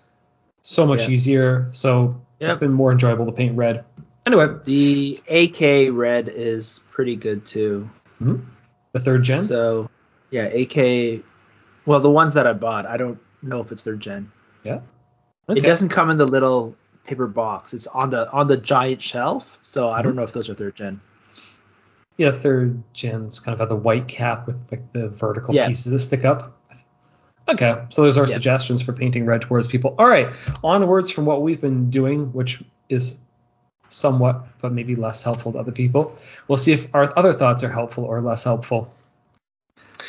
so 0.63 0.87
much 0.87 1.01
Yep. 1.03 1.11
easier. 1.11 1.69
So 1.73 2.21
it's 2.41 2.57
been 2.57 2.73
more 2.73 2.91
enjoyable 2.93 3.27
to 3.27 3.33
paint 3.33 3.57
red. 3.57 3.85
Anyway, 4.27 4.47
The 4.65 5.17
AK 5.29 5.91
red 5.93 6.29
is 6.29 6.81
pretty 6.93 7.17
good 7.17 7.45
too. 7.45 7.89
Mm-hmm. 8.23 8.43
the 8.93 9.01
third 9.01 9.23
gen. 9.25 9.43
So 9.43 9.91
yeah, 10.33 10.47
AK. 10.47 11.23
Well, 11.87 12.01
the 12.01 12.11
ones 12.11 12.35
that 12.35 12.47
I 12.49 12.53
bought, 12.55 12.87
I 12.87 12.97
don't 12.97 13.21
know 13.43 13.61
if 13.61 13.71
it's 13.71 13.85
their 13.85 13.95
gen. 13.97 14.33
yeah. 14.65 14.81
Okay. 15.49 15.59
It 15.61 15.65
doesn't 15.65 15.89
come 15.91 16.09
in 16.11 16.17
the 16.17 16.27
little 16.27 16.77
paper 17.05 17.27
box. 17.27 17.75
It's 17.75 17.87
on 17.89 18.11
the 18.11 18.31
on 18.33 18.47
the 18.47 18.57
giant 18.57 19.03
shelf. 19.03 19.59
So 19.63 19.89
I 19.89 19.95
Mm-hmm. 19.99 20.03
don't 20.09 20.17
know 20.17 20.23
if 20.23 20.33
those 20.33 20.49
are 20.49 20.55
third 20.55 20.75
gen. 20.77 21.01
Yeah, 22.17 22.31
third 22.31 22.81
gens 22.93 23.41
kind 23.41 23.53
of 23.55 23.59
have 23.61 23.69
the 23.69 23.75
white 23.77 24.07
cap 24.07 24.47
with 24.47 24.65
like 24.71 24.93
the 24.93 25.09
vertical 25.09 25.53
Yeah. 25.55 25.67
pieces 25.67 25.91
that 25.91 25.99
stick 25.99 26.25
up. 26.25 26.57
Okay, 27.49 27.83
so 27.89 28.03
those 28.03 28.17
are 28.19 28.23
Yeah. 28.29 28.35
suggestions 28.35 28.83
for 28.83 28.93
painting 28.93 29.27
red 29.27 29.43
towards 29.43 29.67
people. 29.67 29.97
All 29.99 30.07
right, 30.07 30.33
onwards 30.63 31.11
from 31.11 31.25
what 31.25 31.43
we've 31.43 31.61
been 31.61 31.91
doing, 31.91 32.33
which 32.33 32.63
is 32.89 33.19
somewhat 33.89 34.45
but 34.61 34.73
maybe 34.73 34.95
less 34.95 35.23
helpful 35.23 35.53
to 35.53 35.59
other 35.59 35.73
people. 35.73 36.17
We'll 36.47 36.57
see 36.57 36.73
if 36.73 36.87
our 36.95 37.13
other 37.19 37.35
thoughts 37.35 37.65
are 37.65 37.69
helpful 37.69 38.05
or 38.05 38.21
less 38.21 38.45
helpful. 38.45 38.93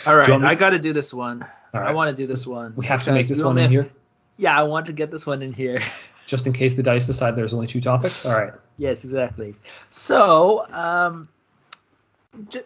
All 0.06 0.16
right, 0.16 0.30
I 0.30 0.56
got 0.56 0.72
to 0.72 0.80
do 0.80 0.94
this 0.94 1.14
one. 1.14 1.46
All 1.74 1.82
I 1.82 1.92
want 1.92 2.16
to 2.16 2.22
do 2.22 2.28
this 2.28 2.46
one. 2.46 2.74
We 2.76 2.86
have 2.88 3.04
to 3.04 3.12
make 3.14 3.28
this 3.28 3.42
one 3.42 3.58
in 3.58 3.64
have- 3.64 3.72
here, 3.72 3.92
Yeah, 4.38 4.58
I 4.58 4.64
want 4.64 4.86
to 4.88 4.94
get 4.94 5.12
this 5.12 5.26
one 5.26 5.42
in 5.42 5.54
here. 5.54 5.82
just 6.26 6.48
in 6.48 6.54
case 6.54 6.76
the 6.76 6.84
dice 6.84 7.06
decide 7.08 7.36
there's 7.36 7.54
only 7.54 7.68
two 7.68 7.82
topics. 7.82 8.26
All 8.26 8.34
right. 8.34 8.54
Yes, 8.78 9.04
exactly. 9.04 9.56
So, 9.90 10.66
um, 10.72 11.28
j- 12.50 12.64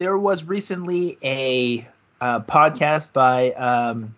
there 0.00 0.16
was 0.18 0.44
recently 0.44 1.18
a 1.22 1.86
uh, 2.20 2.40
podcast 2.40 3.12
by 3.12 3.52
um, 3.52 4.14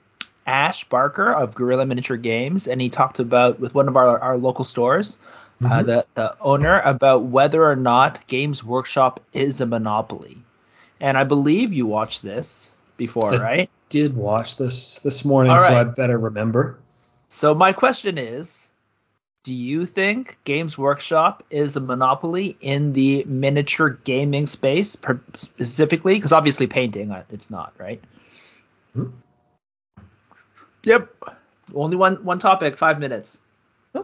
Ash 0.46 0.84
Barker 0.88 1.32
of 1.32 1.54
Guerrilla 1.54 1.86
Miniature 1.86 2.16
Games, 2.16 2.68
and 2.68 2.80
he 2.80 2.88
talked 2.88 3.18
about 3.18 3.58
with 3.60 3.74
one 3.74 3.88
of 3.88 3.96
our, 3.96 4.18
our 4.18 4.38
local 4.38 4.64
stores, 4.64 5.18
uh, 5.64 5.68
Mhm. 5.68 5.86
the 5.86 6.06
the 6.14 6.36
owner, 6.40 6.80
about 6.80 7.24
whether 7.24 7.64
or 7.64 7.76
not 7.76 8.26
Games 8.26 8.62
Workshop 8.62 9.20
is 9.32 9.60
a 9.60 9.66
monopoly. 9.66 10.38
And 11.00 11.18
I 11.18 11.24
believe 11.24 11.72
you 11.72 11.86
watched 11.86 12.22
this 12.22 12.72
before, 12.96 13.34
I 13.34 13.38
right? 13.38 13.70
Did 13.88 14.16
watch 14.16 14.56
this 14.56 15.00
this 15.00 15.24
morning, 15.24 15.52
All 15.52 15.58
so 15.58 15.76
I 15.76 15.84
better 15.84 16.18
remember. 16.18 16.78
So 17.28 17.54
my 17.54 17.72
question 17.72 18.18
is, 18.18 18.70
do 19.44 19.54
you 19.54 19.86
think 19.86 20.38
Games 20.44 20.76
Workshop 20.76 21.44
is 21.50 21.76
a 21.76 21.80
monopoly 21.80 22.56
in 22.60 22.92
the 22.94 23.22
miniature 23.24 23.90
gaming 23.90 24.46
space 24.46 24.96
specifically? 25.36 26.14
Because 26.14 26.32
obviously 26.32 26.66
painting, 26.66 27.12
uh, 27.12 27.22
it's 27.30 27.48
not, 27.50 27.72
right? 27.78 28.02
Hmm. 28.94 29.10
Yep. 30.82 31.14
Only 31.74 31.96
one 31.96 32.24
one 32.24 32.38
topic, 32.38 32.76
five 32.76 32.98
minutes. 32.98 33.40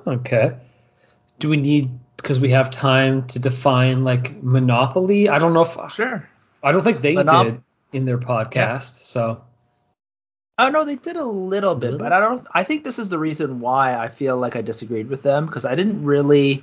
Okay. 0.07 0.57
Do 1.39 1.49
we 1.49 1.57
need 1.57 1.91
because 2.17 2.39
we 2.39 2.51
have 2.51 2.71
time 2.71 3.27
to 3.29 3.39
define 3.39 4.05
like 4.05 4.43
monopoly? 4.43 5.29
I 5.29 5.39
don't 5.39 5.55
know 5.55 5.63
if 5.63 5.77
Sure. 5.93 6.29
I 6.63 6.73
don't 6.73 6.83
think 6.83 7.01
they 7.01 7.15
did 7.15 7.63
in 7.93 8.05
their 8.05 8.19
podcast. 8.19 9.03
So 9.03 9.43
Oh 10.59 10.69
no, 10.69 10.85
they 10.85 10.97
did 10.97 11.17
a 11.17 11.25
little 11.25 11.75
bit, 11.75 11.99
but 11.99 12.13
I 12.13 12.21
don't. 12.21 12.47
I 12.53 12.63
think 12.63 12.85
this 12.85 12.99
is 12.99 13.09
the 13.09 13.19
reason 13.19 13.61
why 13.61 13.97
I 13.97 14.09
feel 14.09 14.37
like 14.37 14.55
I 14.55 14.61
disagreed 14.61 15.09
with 15.09 15.23
them 15.23 15.47
because 15.47 15.65
I 15.65 15.75
didn't 15.75 16.05
really. 16.05 16.63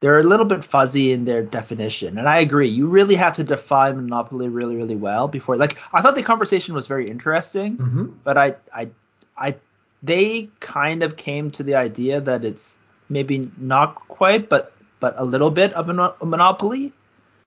They're 0.00 0.18
a 0.18 0.22
little 0.22 0.44
bit 0.44 0.62
fuzzy 0.62 1.12
in 1.12 1.24
their 1.24 1.42
definition, 1.42 2.18
and 2.18 2.28
I 2.28 2.38
agree. 2.40 2.68
You 2.68 2.88
really 2.88 3.14
have 3.14 3.32
to 3.34 3.44
define 3.44 3.96
monopoly 3.96 4.48
really, 4.48 4.76
really 4.76 4.96
well 4.96 5.28
before. 5.28 5.56
Like, 5.56 5.78
I 5.94 6.02
thought 6.02 6.14
the 6.14 6.22
conversation 6.22 6.74
was 6.74 6.86
very 6.86 7.06
interesting, 7.06 7.78
mhm. 7.78 8.14
but 8.22 8.36
I, 8.36 8.56
I, 8.74 8.90
I, 9.38 9.54
they 10.02 10.50
kind 10.60 11.02
of 11.02 11.16
came 11.16 11.50
to 11.52 11.62
the 11.62 11.76
idea 11.76 12.20
that 12.20 12.44
it's 12.44 12.76
maybe 13.08 13.50
not 13.56 13.94
quite, 14.08 14.50
but 14.50 14.74
but 15.00 15.14
a 15.16 15.24
little 15.24 15.50
bit 15.50 15.72
of 15.72 15.88
a, 15.88 16.14
a 16.20 16.26
monopoly. 16.26 16.92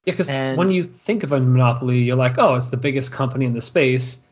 Yeah, 0.06 0.14
because 0.14 0.30
when 0.58 0.72
you 0.72 0.84
think 0.84 1.24
of 1.24 1.32
a 1.32 1.40
monopoly, 1.40 2.00
you're 2.00 2.16
like, 2.16 2.38
oh, 2.38 2.56
it's 2.56 2.70
the 2.70 2.78
biggest 2.78 3.12
company 3.12 3.46
in 3.46 3.54
the 3.54 3.62
space, 3.62 4.24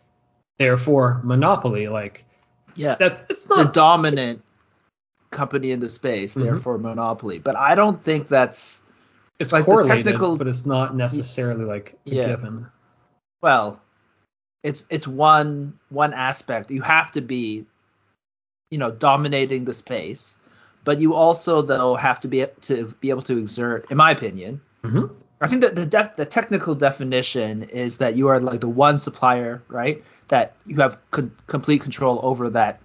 therefore 0.60 1.22
monopoly. 1.24 1.88
Like 1.88 2.26
Yeah. 2.76 2.96
that, 2.96 3.26
it's 3.30 3.48
not 3.50 3.58
the 3.58 3.72
dominant 3.72 4.42
company 5.32 5.72
in 5.72 5.80
the 5.80 5.90
space, 5.90 6.36
Mhm. 6.36 6.44
therefore 6.44 6.78
monopoly. 6.78 7.40
But 7.40 7.56
I 7.58 7.76
don't 7.76 8.02
think 8.04 8.28
that's 8.28 8.80
It's 9.40 9.52
like 9.54 9.66
correlated, 9.66 10.06
technical- 10.06 10.38
but 10.38 10.48
it's 10.48 10.66
not 10.66 10.96
necessarily 10.96 11.66
like 11.66 11.98
Yeah. 12.06 12.28
given. 12.28 12.68
well, 13.42 13.80
it's 14.64 14.86
it's 14.90 15.08
one 15.08 15.78
one 15.90 16.14
aspect. 16.14 16.72
You 16.72 16.82
have 16.82 17.12
to 17.12 17.22
be, 17.22 17.66
you 18.72 18.78
know, 18.80 18.90
dominating 18.92 19.66
the 19.66 19.74
space. 19.74 20.38
but 20.84 21.02
you 21.02 21.14
also 21.16 21.62
though 21.62 21.96
have 21.96 22.18
to 22.22 22.30
be 22.30 22.46
to 22.62 22.88
be 23.02 23.10
able 23.10 23.22
to 23.22 23.38
exert, 23.38 23.92
in 23.92 23.98
my 23.98 24.12
opinion. 24.12 24.62
Mm-hmm. 24.86 25.14
I 25.40 25.48
think 25.48 25.62
that 25.62 25.76
the 25.76 25.86
def- 25.86 26.16
the 26.16 26.26
technical 26.26 26.74
definition 26.76 27.64
is 27.64 27.98
that 28.00 28.16
you 28.16 28.28
are 28.28 28.40
like 28.40 28.62
the 28.62 28.70
one 28.70 28.98
supplier, 28.98 29.62
right? 29.68 30.04
That 30.30 30.54
you 30.66 30.78
have 30.78 30.98
co- 31.12 31.30
complete 31.48 31.82
control 31.82 32.20
over 32.24 32.50
that 32.52 32.80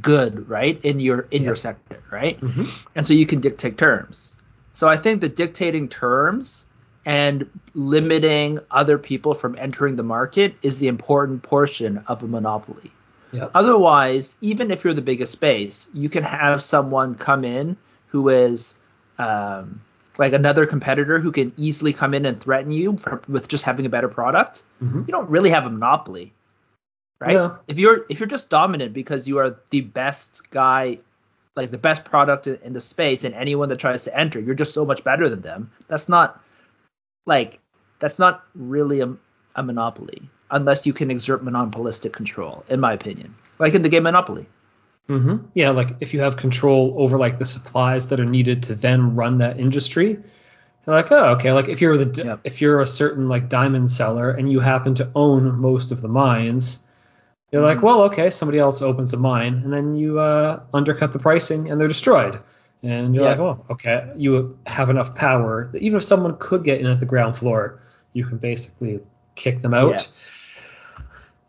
good, 0.00 0.48
right? 0.48 0.80
In 0.82 1.00
your 1.00 1.20
in 1.30 1.42
Yeah. 1.42 1.46
your 1.48 1.56
sector, 1.56 2.02
right? 2.10 2.40
Mm-hmm. 2.40 2.62
and 2.96 3.06
so 3.06 3.14
you 3.14 3.26
can 3.26 3.40
dictate 3.40 3.76
terms. 3.76 4.36
So 4.72 4.88
I 4.88 4.96
think 4.96 5.20
that 5.20 5.36
dictating 5.36 5.88
terms 5.88 6.66
and 7.06 7.48
limiting 7.74 8.58
other 8.70 8.98
people 8.98 9.34
from 9.34 9.56
entering 9.58 9.96
the 9.96 10.02
market 10.02 10.54
is 10.62 10.78
the 10.78 10.88
important 10.88 11.42
portion 11.42 12.02
of 12.08 12.22
a 12.22 12.26
monopoly. 12.26 12.90
Yep. 13.32 13.50
Otherwise, 13.54 14.36
even 14.40 14.70
if 14.70 14.82
you're 14.84 14.94
the 14.94 15.02
biggest 15.02 15.32
space, 15.32 15.88
you 15.92 16.08
can 16.08 16.22
have 16.24 16.62
someone 16.62 17.14
come 17.14 17.44
in 17.44 17.76
who 18.08 18.28
is 18.30 18.74
um, 19.18 19.80
like 20.18 20.32
another 20.32 20.66
competitor 20.66 21.18
who 21.18 21.32
can 21.32 21.52
easily 21.56 21.92
come 21.92 22.14
in 22.14 22.26
and 22.26 22.40
threaten 22.40 22.70
you 22.70 22.96
for, 22.98 23.22
with 23.28 23.48
just 23.48 23.64
having 23.64 23.86
a 23.86 23.88
better 23.88 24.08
product. 24.08 24.64
Mm-hmm. 24.82 25.00
You 25.00 25.12
don't 25.12 25.28
really 25.28 25.50
have 25.50 25.66
a 25.66 25.70
monopoly, 25.70 26.32
right? 27.20 27.52
If 27.68 27.78
you're 27.78 28.06
if 28.08 28.20
you're 28.20 28.28
just 28.28 28.48
dominant 28.48 28.92
because 28.92 29.26
you 29.26 29.38
are 29.38 29.58
the 29.70 29.80
best 29.80 30.50
guy, 30.50 30.98
like 31.56 31.70
the 31.70 31.78
best 31.78 32.04
product 32.04 32.46
in, 32.46 32.58
in 32.62 32.72
the 32.72 32.80
space, 32.80 33.24
and 33.24 33.34
anyone 33.34 33.68
that 33.70 33.78
tries 33.78 34.04
to 34.04 34.16
enter, 34.16 34.40
you're 34.40 34.54
just 34.54 34.74
so 34.74 34.84
much 34.84 35.02
better 35.04 35.28
than 35.28 35.40
them. 35.40 35.70
That's 35.88 36.08
not 36.08 36.40
like 37.26 37.58
that's 37.98 38.18
not 38.18 38.44
really 38.54 39.00
a, 39.00 39.14
a 39.56 39.62
monopoly 39.62 40.28
unless 40.50 40.86
you 40.86 40.92
can 40.92 41.10
exert 41.10 41.42
monopolistic 41.42 42.12
control, 42.12 42.64
in 42.68 42.78
my 42.80 42.92
opinion. 42.92 43.34
Like 43.58 43.74
in 43.74 43.82
the 43.82 43.88
game 43.88 44.04
Monopoly. 44.04 44.46
Mm-hmm. 45.08 45.46
Yeah, 45.54 45.70
like 45.70 45.96
if 46.00 46.14
you 46.14 46.20
have 46.20 46.36
control 46.36 46.94
over 46.96 47.18
like 47.18 47.38
the 47.38 47.44
supplies 47.44 48.08
that 48.08 48.20
are 48.20 48.24
needed 48.24 48.64
to 48.64 48.74
then 48.74 49.14
run 49.16 49.38
that 49.38 49.60
industry, 49.60 50.10
you're 50.86 50.96
like, 50.96 51.12
oh, 51.12 51.32
okay. 51.34 51.52
Like 51.52 51.68
if 51.68 51.80
you're 51.80 51.96
the 51.98 52.24
Yep. 52.24 52.40
if 52.44 52.60
you're 52.60 52.80
a 52.80 52.86
certain 52.86 53.28
like 53.28 53.48
diamond 53.48 53.90
seller 53.90 54.30
and 54.30 54.50
you 54.50 54.60
happen 54.60 54.94
to 54.96 55.10
own 55.14 55.58
most 55.58 55.90
of 55.92 56.00
the 56.00 56.08
mines, 56.08 56.86
you're 57.52 57.62
like, 57.62 57.78
Mhm. 57.78 57.82
well, 57.82 58.02
okay, 58.04 58.30
somebody 58.30 58.58
else 58.58 58.80
opens 58.82 59.12
a 59.12 59.18
mine 59.18 59.60
and 59.64 59.72
then 59.72 59.94
you 59.94 60.18
uh, 60.18 60.60
undercut 60.72 61.12
the 61.12 61.18
pricing 61.18 61.70
and 61.70 61.78
they're 61.80 61.88
destroyed. 61.88 62.38
And 62.82 63.14
you're 63.14 63.24
Yeah. 63.24 63.30
like, 63.30 63.38
well, 63.38 63.66
okay, 63.70 64.10
you 64.16 64.58
have 64.66 64.88
enough 64.90 65.14
power 65.14 65.68
that 65.72 65.82
even 65.82 65.98
if 65.98 66.04
someone 66.04 66.36
could 66.38 66.64
get 66.64 66.80
in 66.80 66.86
at 66.86 67.00
the 67.00 67.06
ground 67.06 67.36
floor, 67.36 67.80
you 68.14 68.24
can 68.26 68.38
basically 68.38 69.00
kick 69.34 69.60
them 69.62 69.74
out. 69.74 69.90
Yeah. 69.90 70.00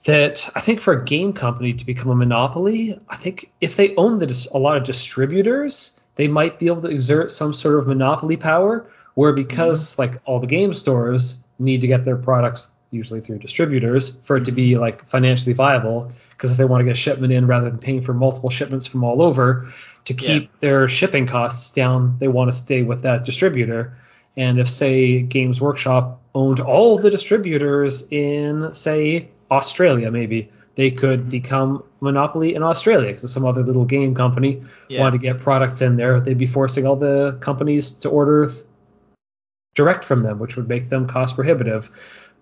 That 0.05 0.49
I 0.55 0.61
think 0.61 0.81
for 0.81 0.93
a 0.93 1.03
game 1.03 1.33
company 1.33 1.73
to 1.73 1.85
become 1.85 2.11
a 2.11 2.15
monopoly, 2.15 2.99
I 3.09 3.15
think 3.15 3.51
if 3.59 3.75
they 3.75 3.95
own 3.95 4.19
the 4.19 4.27
dis- 4.27 4.47
a 4.51 4.57
lot 4.57 4.77
of 4.77 4.83
distributors, 4.83 5.99
they 6.15 6.27
might 6.27 6.59
be 6.59 6.67
able 6.67 6.81
to 6.83 6.89
exert 6.89 7.31
some 7.31 7.53
sort 7.53 7.79
of 7.79 7.87
monopoly 7.87 8.37
power. 8.37 8.89
Where 9.15 9.33
because 9.33 9.93
mm-hmm. 9.93 10.01
like 10.01 10.21
all 10.25 10.39
the 10.39 10.47
game 10.47 10.73
stores 10.73 11.41
need 11.57 11.81
to 11.81 11.87
get 11.87 12.03
their 12.03 12.17
products 12.17 12.71
usually 12.91 13.21
through 13.21 13.39
distributors 13.39 14.17
for 14.23 14.37
it 14.37 14.45
to 14.45 14.51
be 14.51 14.71
mm-hmm. 14.71 14.81
like 14.81 15.05
financially 15.05 15.53
viable, 15.53 16.11
because 16.31 16.51
if 16.51 16.57
they 16.57 16.65
want 16.65 16.81
to 16.81 16.85
get 16.85 16.91
a 16.91 16.99
shipment 16.99 17.33
in 17.33 17.47
rather 17.47 17.69
than 17.69 17.79
paying 17.79 18.01
for 18.01 18.13
multiple 18.13 18.49
shipments 18.49 18.85
from 18.85 19.03
all 19.03 19.21
over 19.21 19.71
to 20.03 20.13
keep 20.13 20.59
their 20.59 20.87
shipping 20.87 21.25
costs 21.25 21.71
down, 21.71 22.17
they 22.19 22.27
want 22.27 22.51
to 22.51 22.55
stay 22.55 22.83
with 22.83 23.01
that 23.03 23.25
distributor. 23.25 23.97
And 24.37 24.59
if 24.59 24.69
say 24.69 25.21
Games 25.21 25.61
Workshop 25.61 26.21
owned 26.35 26.59
all 26.59 26.99
the 26.99 27.09
distributors 27.09 28.07
in 28.11 28.75
say 28.75 29.29
Australia, 29.51 30.11
maybe 30.11 30.49
they 30.75 30.91
could 30.91 31.29
become 31.29 31.83
monopoly 32.01 32.53
in 32.55 32.63
Australia 32.63 33.07
because 33.07 33.31
some 33.31 33.45
other 33.45 33.63
little 33.63 33.85
game 33.85 34.13
company 34.13 34.61
Yeah. 34.89 35.01
wanted 35.01 35.13
to 35.13 35.17
get 35.19 35.39
products 35.39 35.81
in 35.81 35.95
there. 35.95 36.19
They'd 36.19 36.37
be 36.37 36.45
forcing 36.45 36.85
all 36.85 36.95
the 36.97 37.37
companies 37.39 37.91
to 37.99 38.09
order 38.09 38.47
th- 38.47 38.63
direct 39.73 40.03
from 40.05 40.23
them, 40.23 40.39
which 40.39 40.55
would 40.55 40.67
make 40.67 40.89
them 40.89 41.07
cost 41.07 41.35
prohibitive. 41.35 41.89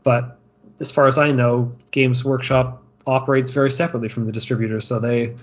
But 0.03 0.37
as 0.79 0.91
far 0.91 1.07
as 1.07 1.17
I 1.17 1.31
know, 1.31 1.71
Games 1.91 2.25
Workshop 2.25 2.81
operates 3.05 3.51
very 3.51 3.71
separately 3.71 4.09
from 4.09 4.25
the 4.25 4.31
distributors, 4.31 4.85
so 4.87 4.99
they 4.99 5.35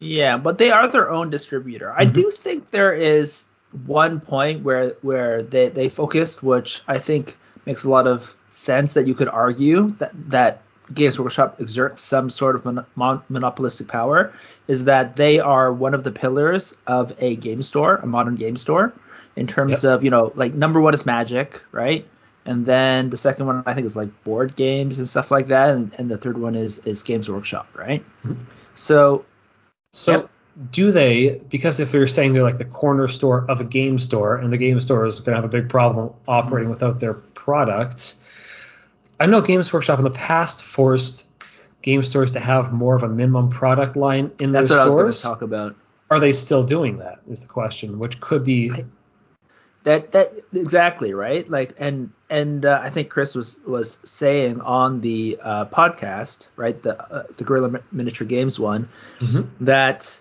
Yeah, 0.00 0.36
but 0.36 0.58
they 0.58 0.70
are 0.70 0.88
their 0.88 1.08
own 1.10 1.30
distributor. 1.30 1.94
I 1.96 2.04
Mhm. 2.04 2.12
do 2.12 2.30
think 2.30 2.70
there 2.70 2.92
is 2.92 3.44
one 3.86 4.20
point 4.20 4.62
where 4.62 4.94
where 5.02 5.42
they, 5.42 5.68
they 5.68 5.88
focused, 5.88 6.42
which 6.42 6.82
I 6.86 6.98
think 6.98 7.36
makes 7.64 7.84
a 7.84 7.90
lot 7.90 8.06
of 8.06 8.34
sense 8.50 8.92
that 8.94 9.06
you 9.06 9.14
could 9.14 9.28
argue 9.28 9.90
that 9.98 10.12
that 10.30 10.62
Games 10.92 11.18
Workshop 11.18 11.56
exerts 11.60 12.02
some 12.02 12.28
sort 12.28 12.56
of 12.56 12.64
mon- 12.64 12.86
mon- 12.94 13.22
monopolistic 13.28 13.88
power, 13.88 14.32
is 14.66 14.84
that 14.84 15.16
they 15.16 15.40
are 15.40 15.72
one 15.72 15.94
of 15.94 16.04
the 16.04 16.10
pillars 16.12 16.76
of 16.86 17.12
a 17.18 17.36
game 17.36 17.62
store, 17.62 17.96
a 17.96 18.06
modern 18.06 18.36
game 18.36 18.56
store, 18.56 18.92
in 19.36 19.46
terms 19.46 19.84
of 19.84 20.04
you 20.04 20.10
know 20.10 20.32
like 20.34 20.54
number 20.54 20.80
one 20.80 20.94
is 20.94 21.06
Magic, 21.06 21.62
right? 21.72 22.06
And 22.46 22.66
then 22.66 23.08
the 23.08 23.16
second 23.16 23.46
one 23.46 23.62
I 23.64 23.72
think 23.72 23.86
is 23.86 23.96
like 23.96 24.24
board 24.24 24.54
games 24.54 24.98
and 24.98 25.08
stuff 25.08 25.30
like 25.30 25.46
that, 25.46 25.70
and, 25.70 25.94
and 25.98 26.10
the 26.10 26.18
third 26.18 26.36
one 26.36 26.54
is 26.54 26.78
is 26.78 27.02
Games 27.02 27.30
Workshop, 27.30 27.66
right? 27.74 28.04
Mhm. 28.26 28.36
So 28.74 29.24
So 29.92 30.12
Yep. 30.12 30.30
do 30.72 30.92
they? 30.92 31.40
Because 31.48 31.80
if 31.80 31.92
you're 31.94 32.06
saying 32.06 32.32
they're 32.34 32.42
like 32.42 32.58
the 32.58 32.64
corner 32.64 33.08
store 33.08 33.46
of 33.48 33.60
a 33.60 33.64
game 33.64 33.98
store, 33.98 34.36
and 34.36 34.52
the 34.52 34.58
game 34.58 34.80
store 34.80 35.06
is 35.06 35.20
going 35.20 35.34
to 35.34 35.42
have 35.42 35.44
a 35.44 35.48
big 35.48 35.68
problem 35.68 36.10
operating 36.28 36.68
without 36.68 37.00
their 37.00 37.14
products, 37.14 38.23
I 39.20 39.26
know 39.26 39.40
Games 39.40 39.72
Workshop 39.72 39.98
in 39.98 40.04
the 40.04 40.10
past 40.10 40.62
forced 40.62 41.28
game 41.82 42.02
stores 42.02 42.32
to 42.32 42.40
have 42.40 42.72
more 42.72 42.94
of 42.94 43.02
a 43.02 43.08
minimum 43.08 43.48
product 43.48 43.96
line 43.96 44.32
in 44.40 44.52
that's 44.52 44.68
their 44.68 44.78
what 44.78 44.82
I 44.82 44.86
was 44.86 44.94
going 44.94 45.12
to 45.12 45.22
talk 45.22 45.42
about. 45.42 45.76
Are 46.10 46.20
they 46.20 46.32
still 46.32 46.64
doing 46.64 46.98
that? 46.98 47.20
Is 47.28 47.42
the 47.42 47.48
question, 47.48 47.98
which 47.98 48.20
could 48.20 48.44
be. 48.44 48.70
I- 48.70 48.84
That 49.84 50.12
that 50.12 50.32
exactly 50.54 51.12
right. 51.12 51.48
Like 51.48 51.74
and 51.78 52.10
and 52.30 52.64
uh, 52.64 52.80
I 52.82 52.88
think 52.88 53.10
Chris 53.10 53.34
was 53.34 53.58
was 53.66 53.98
saying 54.04 54.62
on 54.62 55.02
the 55.02 55.38
uh, 55.42 55.66
podcast, 55.66 56.48
right, 56.56 56.82
the 56.82 56.98
uh, 56.98 57.24
the 57.36 57.44
Guerrilla 57.44 57.80
Miniature 57.92 58.26
Games 58.26 58.58
one, 58.58 58.88
Mhm. 59.20 59.48
that 59.60 60.20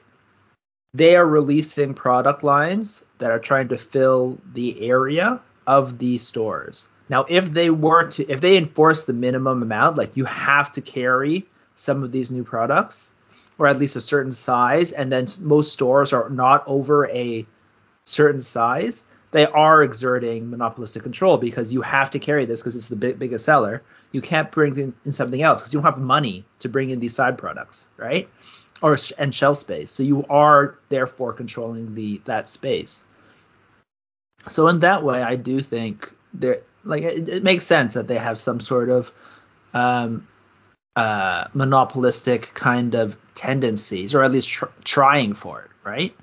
they 0.93 1.15
are 1.15 1.25
releasing 1.25 1.93
product 1.93 2.43
lines 2.43 3.05
that 3.19 3.31
are 3.31 3.39
trying 3.39 3.69
to 3.69 3.77
fill 3.77 4.37
the 4.53 4.85
area 4.89 5.41
of 5.67 5.97
these 5.97 6.21
stores. 6.21 6.89
Now, 7.09 7.25
if 7.29 7.51
they 7.51 7.69
were 7.69 8.07
to, 8.09 8.29
if 8.29 8.41
they 8.41 8.57
enforce 8.57 9.03
the 9.03 9.13
minimum 9.13 9.61
amount, 9.61 9.97
like 9.97 10.17
you 10.17 10.25
have 10.25 10.71
to 10.73 10.81
carry 10.81 11.45
some 11.75 12.03
of 12.03 12.11
these 12.11 12.31
new 12.31 12.43
products, 12.43 13.13
or 13.57 13.67
at 13.67 13.79
least 13.79 13.95
a 13.95 14.01
certain 14.01 14.31
size, 14.31 14.91
and 14.91 15.11
then 15.11 15.27
most 15.39 15.73
stores 15.73 16.13
are 16.13 16.29
not 16.29 16.63
over 16.67 17.07
a 17.09 17.45
certain 18.05 18.41
size, 18.41 19.05
they 19.31 19.47
are 19.47 19.81
exerting 19.81 20.49
monopolistic 20.49 21.01
control 21.01 21.37
because 21.37 21.73
you 21.73 21.81
have 21.81 22.11
to 22.11 22.19
carry 22.19 22.45
this 22.45 22.61
because 22.61 22.75
it's 22.75 22.87
the 22.87 22.95
big, 22.95 23.17
biggest 23.17 23.45
seller. 23.45 23.81
You 24.11 24.21
can't 24.21 24.51
bring 24.51 24.77
in, 24.77 24.95
in 25.05 25.11
something 25.11 25.41
else 25.41 25.61
because 25.61 25.73
you 25.73 25.81
don't 25.81 25.91
have 25.91 26.01
money 26.01 26.45
to 26.59 26.69
bring 26.69 26.91
in 26.91 26.99
these 26.99 27.15
side 27.15 27.37
products, 27.37 27.87
right? 27.97 28.29
Or 28.81 28.95
and 29.17 29.33
shelf 29.33 29.57
space. 29.57 29.89
So 29.89 30.03
you 30.03 30.23
are 30.29 30.77
therefore 30.89 31.33
controlling 31.33 31.95
the 31.95 32.21
that 32.25 32.47
space. 32.47 33.05
So 34.49 34.67
in 34.67 34.79
that 34.79 35.03
way, 35.03 35.21
I 35.21 35.35
do 35.35 35.59
think 35.61 36.11
there 36.33 36.61
like 36.83 37.03
it, 37.03 37.29
it 37.29 37.43
makes 37.43 37.65
sense 37.65 37.93
that 37.93 38.07
they 38.07 38.17
have 38.17 38.37
some 38.37 38.59
sort 38.59 38.89
of 38.89 39.11
um, 39.73 40.27
uh, 40.95 41.45
monopolistic 41.53 42.53
kind 42.53 42.95
of 42.95 43.17
tendencies, 43.35 44.13
or 44.13 44.23
at 44.23 44.31
least 44.31 44.49
tr- 44.49 44.65
trying 44.83 45.33
for 45.33 45.61
it, 45.61 45.71
right? 45.83 46.15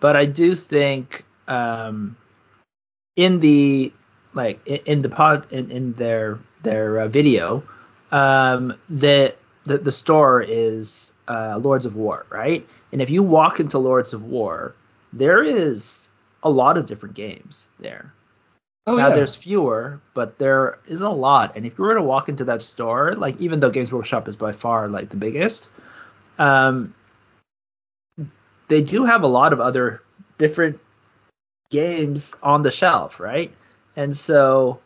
But 0.00 0.16
I 0.16 0.26
do 0.26 0.54
think 0.54 1.24
um, 1.48 2.16
in 3.16 3.40
the 3.40 3.92
like 4.34 4.60
in, 4.66 5.02
the 5.02 5.08
pod 5.08 5.50
in, 5.52 5.70
in 5.70 5.92
their 5.94 6.38
their 6.62 7.00
uh, 7.00 7.08
video, 7.08 7.64
um, 8.12 8.74
the, 8.88 9.34
the 9.64 9.78
the 9.78 9.92
store 9.92 10.42
is 10.42 11.12
uh, 11.28 11.58
Lords 11.62 11.86
of 11.86 11.96
War, 11.96 12.26
right? 12.30 12.66
And 12.92 13.02
if 13.02 13.10
you 13.10 13.22
walk 13.22 13.60
into 13.60 13.78
Lords 13.78 14.12
of 14.12 14.22
War, 14.22 14.74
there 15.12 15.42
is 15.42 16.10
a 16.46 16.48
lot 16.48 16.78
of 16.78 16.86
different 16.86 17.16
games 17.16 17.68
there. 17.80 18.14
Oh 18.86 18.96
now 18.96 19.08
yeah. 19.08 19.14
there's 19.16 19.34
fewer, 19.34 20.00
but 20.14 20.38
there 20.38 20.78
is 20.86 21.00
a 21.00 21.10
lot. 21.10 21.56
And 21.56 21.66
if 21.66 21.76
you 21.76 21.84
were 21.84 21.94
to 21.94 22.02
walk 22.02 22.28
into 22.28 22.44
that 22.44 22.62
store, 22.62 23.14
like 23.14 23.40
even 23.40 23.58
though 23.58 23.70
Games 23.70 23.92
Workshop 23.92 24.28
is 24.28 24.36
by 24.36 24.52
far 24.52 24.88
like 24.88 25.10
the 25.10 25.16
biggest, 25.16 25.68
um, 26.38 26.94
they 28.68 28.82
do 28.82 29.04
have 29.04 29.24
a 29.24 29.26
lot 29.26 29.52
of 29.52 29.60
other 29.60 30.02
different 30.38 30.78
games 31.70 32.36
on 32.44 32.62
the 32.62 32.70
shelf, 32.70 33.18
right? 33.18 33.52
And 33.96 34.16
so, 34.16 34.78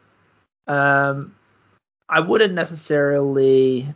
um, 0.66 1.34
I 2.08 2.20
wouldn't 2.20 2.54
necessarily 2.54 3.86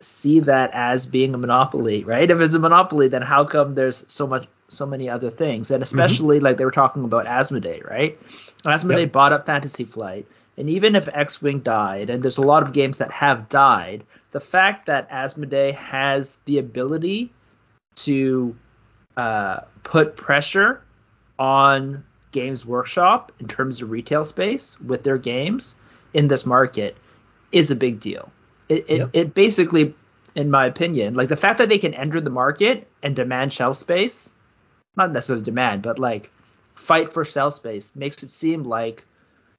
see 0.00 0.40
that 0.40 0.70
as 0.72 1.06
being 1.06 1.34
a 1.34 1.38
monopoly, 1.38 2.02
right? 2.02 2.28
If 2.28 2.40
it's 2.40 2.54
a 2.54 2.58
monopoly, 2.58 3.06
then 3.06 3.22
how 3.22 3.44
come 3.44 3.76
there's 3.76 4.04
so 4.08 4.26
much, 4.26 4.48
so 4.70 4.86
many 4.86 5.08
other 5.08 5.30
things? 5.30 5.70
And 5.70 5.82
especially 5.82 6.40
like 6.40 6.56
they 6.56 6.64
were 6.64 6.70
talking 6.70 7.04
about 7.04 7.26
Asmodee, 7.26 7.88
right? 7.88 8.18
Asmodee 8.64 9.00
Yep. 9.02 9.12
bought 9.12 9.32
up 9.32 9.46
Fantasy 9.46 9.84
Flight, 9.84 10.26
and 10.56 10.68
even 10.70 10.94
if 10.96 11.08
X-wing 11.12 11.60
died, 11.60 12.10
and 12.10 12.22
there's 12.22 12.38
a 12.38 12.42
lot 12.42 12.62
of 12.62 12.72
games 12.72 12.98
that 12.98 13.10
have 13.10 13.48
died, 13.48 14.04
the 14.32 14.40
fact 14.40 14.86
that 14.86 15.10
Asmodee 15.10 15.74
has 15.74 16.38
the 16.44 16.58
ability 16.58 17.32
to 17.96 18.54
uh, 19.16 19.60
put 19.82 20.16
pressure 20.16 20.82
on 21.38 22.04
Games 22.32 22.64
Workshop 22.64 23.32
in 23.40 23.48
terms 23.48 23.82
of 23.82 23.90
retail 23.90 24.24
space 24.24 24.80
with 24.80 25.02
their 25.02 25.18
games 25.18 25.76
in 26.14 26.28
this 26.28 26.46
market 26.46 26.96
is 27.50 27.70
a 27.70 27.74
big 27.76 27.98
deal. 28.00 28.30
It, 28.68 28.84
it, 28.88 28.98
Yep. 28.98 29.10
it 29.12 29.34
basically, 29.34 29.94
in 30.36 30.50
my 30.50 30.66
opinion, 30.66 31.14
like 31.14 31.28
the 31.28 31.36
fact 31.36 31.58
that 31.58 31.68
they 31.68 31.78
can 31.78 31.94
enter 31.94 32.20
the 32.20 32.30
market 32.30 32.86
and 33.02 33.16
demand 33.16 33.52
shelf 33.52 33.76
space, 33.78 34.32
not 34.96 35.12
necessarily 35.12 35.44
demand, 35.44 35.82
but 35.82 35.98
like 35.98 36.30
fight 36.74 37.12
for 37.12 37.24
shelf 37.24 37.54
space 37.54 37.90
makes 37.94 38.22
it 38.22 38.30
seem 38.30 38.64
like, 38.64 39.04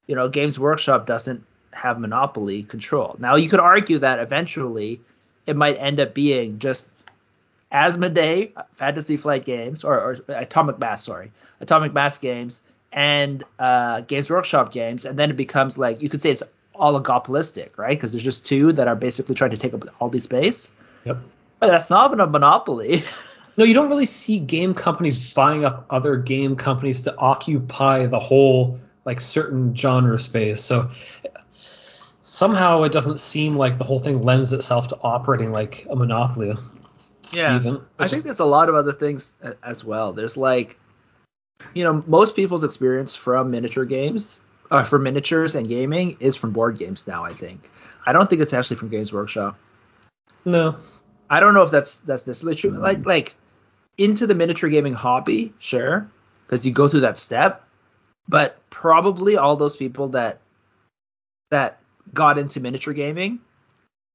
you 0.08 0.16
know, 0.16 0.28
Games 0.28 0.60
Workshop 0.60 1.06
doesn't 1.06 1.44
have 1.72 2.00
monopoly 2.00 2.64
control. 2.64 3.16
Now 3.20 3.36
you 3.36 3.50
could 3.50 3.60
argue 3.60 4.00
that 4.00 4.20
eventually 4.20 5.02
it 5.48 5.56
might 5.56 5.78
end 5.78 6.00
up 6.00 6.14
being 6.14 6.60
just 6.60 6.90
Asmodee 7.72 8.52
Fantasy 8.76 9.18
Flight 9.18 9.46
Games 9.46 9.84
or, 9.84 9.98
or 10.00 10.18
Atomic 10.28 10.78
Mass, 10.80 11.04
sorry, 11.04 11.32
Atomic 11.62 11.94
Mass 11.94 12.18
games 12.18 12.62
and 12.92 13.44
uh, 13.60 14.02
Games 14.02 14.30
Workshop 14.30 14.72
games, 14.72 15.06
and 15.06 15.18
then 15.18 15.30
it 15.30 15.38
becomes 15.38 15.78
like 15.78 16.02
you 16.02 16.10
could 16.10 16.22
say 16.22 16.32
it's 16.32 16.44
oligopolistic, 16.76 17.78
right? 17.78 17.98
Because 17.98 18.12
there's 18.12 18.24
just 18.24 18.46
two 18.46 18.74
that 18.74 18.88
are 18.88 18.96
basically 18.96 19.36
trying 19.36 19.52
to 19.52 19.58
take 19.58 19.74
up 19.74 19.86
all 20.00 20.10
the 20.10 20.20
space. 20.20 20.72
Yep. 21.06 21.18
But 21.60 21.68
that's 21.68 21.90
not 21.90 22.20
a 22.20 22.28
monopoly. 22.28 23.04
No, 23.58 23.66
you 23.66 23.74
don't 23.74 23.90
really 23.90 24.06
see 24.06 24.40
game 24.40 24.74
companies 24.74 25.34
buying 25.34 25.66
up 25.66 25.86
other 25.90 26.18
game 26.18 26.56
companies 26.56 27.04
to 27.04 27.16
occupy 27.18 28.06
the 28.06 28.20
whole 28.20 28.80
like 29.06 29.20
certain 29.20 29.76
genre 29.76 30.20
space. 30.20 30.64
So 30.64 30.92
somehow 32.22 32.84
it 32.84 32.92
doesn't 32.92 33.20
seem 33.20 33.56
like 33.56 33.78
the 33.78 33.84
whole 33.84 34.00
thing 34.00 34.22
lends 34.22 34.54
itself 34.54 34.90
to 34.90 34.98
operating 35.02 35.52
like 35.52 35.86
a 35.90 35.96
monopoly. 35.96 36.54
Yeah, 37.34 37.56
Even. 37.56 37.82
I 37.98 38.08
think 38.08 38.24
there's 38.24 38.40
a 38.40 38.46
lot 38.46 38.70
of 38.70 38.76
other 38.76 38.92
things 38.92 39.34
as 39.64 39.84
well. 39.84 40.14
There's 40.14 40.38
like, 40.38 40.78
you 41.74 41.84
know, 41.84 42.04
most 42.08 42.36
people's 42.36 42.64
experience 42.64 43.16
from 43.16 43.52
miniature 43.52 43.86
games, 43.86 44.42
uh, 44.70 44.84
for 44.84 45.00
miniatures 45.00 45.56
and 45.56 45.68
gaming, 45.68 46.18
is 46.20 46.36
from 46.36 46.52
board 46.52 46.78
games 46.78 47.08
now. 47.08 47.24
I 47.24 47.34
think. 47.34 47.70
I 48.06 48.14
don't 48.14 48.30
think 48.30 48.42
it's 48.42 48.54
actually 48.54 48.78
from 48.78 48.90
Games 48.90 49.14
Workshop. 49.14 49.58
No. 50.44 50.76
I 51.30 51.40
don't 51.40 51.54
know 51.54 51.62
if 51.62 51.72
that's 51.72 51.98
that's 52.00 52.28
necessarily 52.28 52.56
true. 52.56 52.72
Like 52.72 53.06
like 53.06 53.36
into 53.98 54.28
the 54.28 54.36
miniature 54.36 54.70
gaming 54.70 54.94
hobby, 54.94 55.54
sure, 55.60 56.10
because 56.46 56.66
you 56.66 56.72
go 56.72 56.88
through 56.88 57.02
that 57.02 57.20
step. 57.20 57.68
But 58.28 58.58
probably 58.70 59.38
all 59.38 59.56
those 59.56 59.76
people 59.76 60.10
that 60.10 60.40
that 61.50 61.80
got 62.14 62.38
into 62.38 62.60
miniature 62.60 62.94
gaming, 62.94 63.40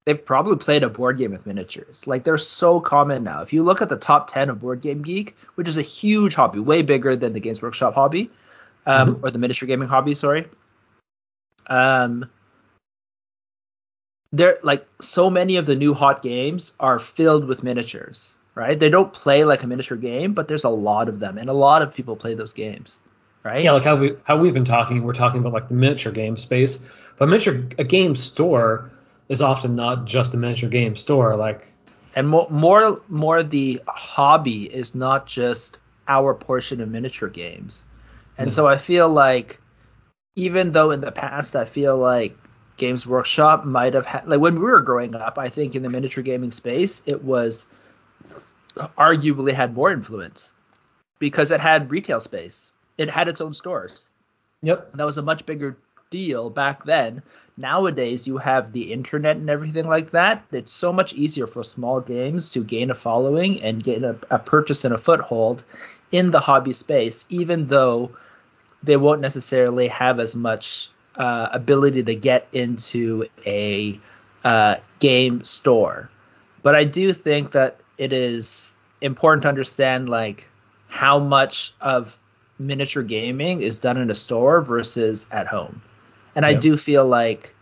they've 0.05 0.25
probably 0.25 0.57
played 0.57 0.85
a 0.85 0.89
board 0.89 1.19
game 1.19 1.33
with 1.33 1.47
miniatures. 1.47 2.07
Like 2.07 2.25
they're 2.25 2.39
so 2.39 2.81
common 2.81 3.25
now. 3.25 3.43
If 3.43 3.53
you 3.53 3.63
look 3.63 3.83
at 3.83 3.89
the 3.89 3.97
top 3.97 4.31
ten 4.31 4.49
of 4.49 4.61
Board 4.61 4.81
Game 4.81 5.03
Geek, 5.03 5.37
which 5.57 5.69
is 5.69 5.77
a 5.77 5.83
huge 5.83 6.35
hobby, 6.35 6.61
way 6.61 6.83
bigger 6.83 7.17
than 7.17 7.33
the 7.33 7.41
Games 7.41 7.61
Workshop 7.61 7.95
hobby, 7.95 8.31
um, 8.87 9.21
or 9.23 9.31
the 9.31 9.39
miniature 9.39 9.67
gaming 9.67 9.89
hobby, 9.89 10.15
sorry. 10.15 10.47
Um, 11.67 12.31
there 14.33 14.59
like 14.63 14.87
so 15.01 15.31
many 15.31 15.57
of 15.57 15.67
the 15.67 15.75
new 15.75 15.95
hot 15.95 16.23
games 16.23 16.75
are 16.79 16.99
filled 16.99 17.45
with 17.45 17.65
miniatures 17.65 18.36
right? 18.57 18.79
They 18.79 18.91
don't 18.91 19.13
play 19.13 19.45
like 19.45 19.63
a 19.63 19.69
miniature 19.69 19.97
game 19.97 20.35
but 20.35 20.49
there's 20.49 20.65
a 20.65 20.69
lot 20.69 21.09
of 21.09 21.21
them 21.21 21.39
and 21.39 21.49
a 21.49 21.53
lot 21.53 21.83
of 21.83 21.95
people 21.95 22.17
play 22.17 22.35
those 22.35 22.53
games 22.53 22.99
right? 23.47 23.63
Yeah, 23.63 23.73
like 23.73 23.85
how 23.85 23.95
we 23.95 24.17
how 24.25 24.39
we've 24.39 24.53
been 24.53 24.65
talking, 24.65 25.05
we're 25.05 25.13
talking 25.13 25.41
about 25.41 25.53
like 25.53 25.69
the 25.69 25.75
miniature 25.75 26.13
game 26.13 26.37
space, 26.37 26.85
but 27.17 27.29
miniature 27.29 27.65
a 27.79 27.85
game 27.85 28.17
store 28.17 28.91
is 29.29 29.41
often 29.41 29.77
not 29.77 30.05
just 30.05 30.35
a 30.35 30.37
miniature 30.37 30.69
game 30.69 30.97
store. 30.97 31.37
Like 31.37 31.67
and 32.17 32.29
mo- 32.29 32.49
more 32.51 33.01
more 33.09 33.43
the 33.45 33.81
hobby 33.87 34.65
is 34.65 34.95
not 34.95 35.27
just 35.27 35.79
our 36.09 36.35
portion 36.35 36.81
of 36.81 36.89
miniature 36.89 37.29
games. 37.29 37.85
And 38.39 38.53
so 38.53 38.67
i 38.67 38.77
feel 38.77 39.09
like 39.09 39.59
even 40.35 40.73
though 40.73 40.91
in 40.91 41.01
the 41.01 41.11
past 41.11 41.57
i 41.57 41.65
feel 41.65 41.97
like 41.97 42.37
games 42.77 43.07
workshop 43.07 43.65
might 43.65 43.95
have 43.95 44.05
had 44.05 44.29
like 44.29 44.41
when 44.41 44.57
we 44.57 44.61
were 44.61 44.83
growing 44.83 45.15
up 45.15 45.39
i 45.39 45.49
think 45.49 45.75
in 45.75 45.83
the 45.83 45.89
miniature 45.89 46.23
gaming 46.23 46.53
space 46.53 47.03
it 47.07 47.25
was 47.25 47.65
arguably 48.99 49.53
had 49.53 49.75
more 49.75 49.91
influence 49.91 50.53
because 51.19 51.51
it 51.51 51.61
had 51.61 51.91
retail 51.91 52.21
space 52.21 52.73
it 52.99 53.11
had 53.11 53.29
its 53.29 53.41
own 53.41 53.55
stores 53.55 54.09
Yep. 54.63 54.93
that 54.95 55.07
was 55.07 55.19
a 55.19 55.23
much 55.23 55.47
bigger 55.47 55.77
deal 56.11 56.51
back 56.51 56.85
then. 56.85 57.23
Nowadays, 57.57 58.27
you 58.27 58.39
have 58.39 58.73
the 58.73 58.93
internet 58.93 59.37
and 59.37 59.49
everything 59.51 59.87
like 59.87 60.11
that. 60.11 60.45
It's 60.53 60.73
so 60.73 60.93
much 60.93 61.15
easier 61.15 61.47
for 61.47 61.65
small 61.65 62.01
games 62.01 62.51
to 62.51 62.63
gain 62.65 62.91
a 62.91 62.95
following 62.95 63.63
and 63.63 63.83
get 63.83 64.03
a, 64.03 64.17
a 64.31 64.39
purchase 64.39 64.85
and 64.85 64.95
a 64.95 64.99
foothold 64.99 65.65
in 66.13 66.31
the 66.31 66.41
hobby 66.41 66.73
space, 66.73 67.27
even 67.29 67.67
though 67.67 68.11
they 68.83 68.97
won't 68.97 69.21
necessarily 69.21 69.89
have 69.89 70.21
as 70.21 70.35
much 70.35 70.91
uh, 71.17 71.49
ability 71.53 72.03
to 72.05 72.15
get 72.15 72.47
into 72.53 73.27
a 73.47 73.99
uh, 74.45 74.77
game 75.01 75.43
store. 75.45 76.11
But 76.63 76.75
I 76.75 76.85
do 76.85 77.13
think 77.13 77.53
that 77.53 77.81
it 77.99 78.13
is 78.13 78.73
important 79.01 79.43
to 79.43 79.49
understand 79.49 80.09
like 80.09 80.49
how 80.89 81.19
much 81.19 81.75
of 81.81 82.17
miniature 82.59 83.03
gaming 83.03 83.61
is 83.61 83.79
done 83.79 83.97
in 83.97 84.11
a 84.11 84.15
store 84.15 84.61
versus 84.61 85.27
at 85.31 85.47
home. 85.47 85.83
And 86.35 86.45
I 86.45 86.55
do 86.55 86.77
feel 86.77 87.07
like 87.07 87.55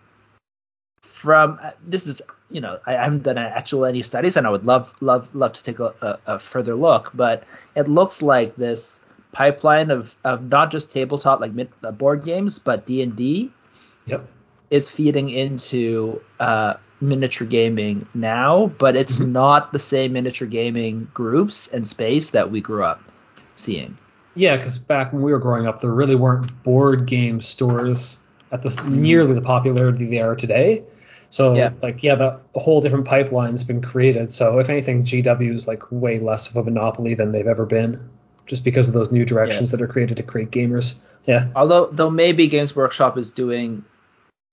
from 1.02 1.60
this 1.86 2.06
is 2.06 2.20
you 2.50 2.60
know 2.60 2.78
I 2.86 2.92
haven't 2.92 3.22
done 3.22 3.38
actual 3.38 3.84
any 3.84 4.02
studies 4.02 4.36
and 4.36 4.46
I 4.46 4.50
would 4.50 4.66
love 4.66 4.92
love 5.00 5.32
love 5.34 5.52
to 5.52 5.64
take 5.64 5.78
a, 5.78 6.18
a, 6.26 6.38
further 6.38 6.74
look, 6.74 7.10
but 7.14 7.44
it 7.76 7.88
looks 7.88 8.20
like 8.20 8.56
this 8.56 9.00
pipeline 9.32 9.90
of, 9.90 10.14
of 10.24 10.48
not 10.48 10.70
just 10.70 10.92
tabletop 10.92 11.40
like 11.40 11.52
mid, 11.52 11.68
uh, 11.82 11.90
board 11.90 12.24
games 12.24 12.58
but 12.58 12.86
D 12.86 13.02
and 13.02 13.16
D 13.16 13.52
Yep. 14.06 14.28
is 14.70 14.90
feeding 14.90 15.30
into 15.30 16.20
uh, 16.38 16.74
miniature 17.08 17.46
gaming 17.46 18.06
now, 18.14 18.72
but 18.78 18.96
it's 18.96 19.16
Mhm. 19.16 19.32
not 19.32 19.72
the 19.72 19.78
same 19.78 20.12
miniature 20.14 20.48
gaming 20.48 21.08
groups 21.14 21.68
and 21.72 21.86
space 21.86 22.30
that 22.30 22.50
we 22.50 22.60
grew 22.60 22.82
up 22.84 23.00
seeing. 23.54 23.96
Yeah, 24.34 24.56
because 24.56 24.78
back 24.78 25.12
when 25.12 25.22
we 25.22 25.32
were 25.32 25.38
growing 25.38 25.66
up, 25.66 25.80
there 25.80 25.92
really 25.92 26.16
weren't 26.16 26.62
board 26.64 27.06
game 27.06 27.40
stores 27.40 28.18
at 28.50 28.62
the 28.62 28.82
nearly 28.88 29.34
the 29.34 29.40
popularity 29.40 30.06
they 30.06 30.20
are 30.20 30.34
today. 30.34 30.82
So 31.30 31.54
Yeah. 31.54 31.70
like 31.82 32.02
yeah, 32.02 32.14
the, 32.14 32.38
a 32.54 32.60
whole 32.60 32.80
different 32.80 33.06
pipeline's 33.06 33.64
been 33.64 33.80
created. 33.80 34.30
So 34.30 34.58
if 34.58 34.68
anything, 34.68 35.04
GW 35.04 35.54
is 35.54 35.66
like 35.68 35.82
way 35.90 36.18
less 36.18 36.48
of 36.48 36.56
a 36.56 36.62
monopoly 36.64 37.14
than 37.14 37.32
they've 37.32 37.46
ever 37.46 37.66
been, 37.66 38.00
just 38.46 38.64
because 38.64 38.88
of 38.88 38.94
those 38.94 39.10
new 39.10 39.24
directions 39.24 39.70
that 39.72 39.82
are 39.82 39.88
created 39.88 40.16
to 40.18 40.22
create 40.22 40.50
gamers. 40.50 41.00
Yeah. 41.24 41.48
Although 41.56 41.88
though 41.92 42.10
maybe 42.10 42.46
Games 42.46 42.76
Workshop 42.76 43.16
is 43.18 43.30
doing 43.30 43.84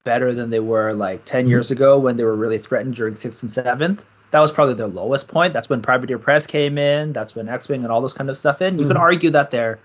better 0.04 0.34
than 0.34 0.50
they 0.50 0.60
were 0.60 0.94
like 0.94 1.26
10 1.26 1.48
years 1.48 1.72
ago 1.72 2.00
when 2.00 2.18
they 2.18 2.24
were 2.24 2.36
really 2.36 2.58
threatened 2.58 2.96
during 2.96 3.16
sixth 3.16 3.42
and 3.44 3.52
seventh. 3.52 4.04
That 4.32 4.40
was 4.40 4.52
probably 4.52 4.76
their 4.76 4.88
lowest 4.88 5.28
point. 5.28 5.54
That's 5.54 5.70
when 5.70 5.82
Privateer 5.82 6.18
Press 6.18 6.48
came 6.48 6.78
in. 6.78 7.14
That's 7.14 7.36
when 7.36 7.50
X 7.50 7.68
Wing 7.68 7.84
and 7.84 7.92
all 7.92 8.02
those 8.02 8.14
kind 8.14 8.30
of 8.30 8.38
stuff 8.38 8.62
in. 8.62 8.78
You 8.78 8.88
could 8.88 8.96
Mhm. 8.96 9.02
argue 9.02 9.30
that 9.32 9.52
they're 9.52 9.80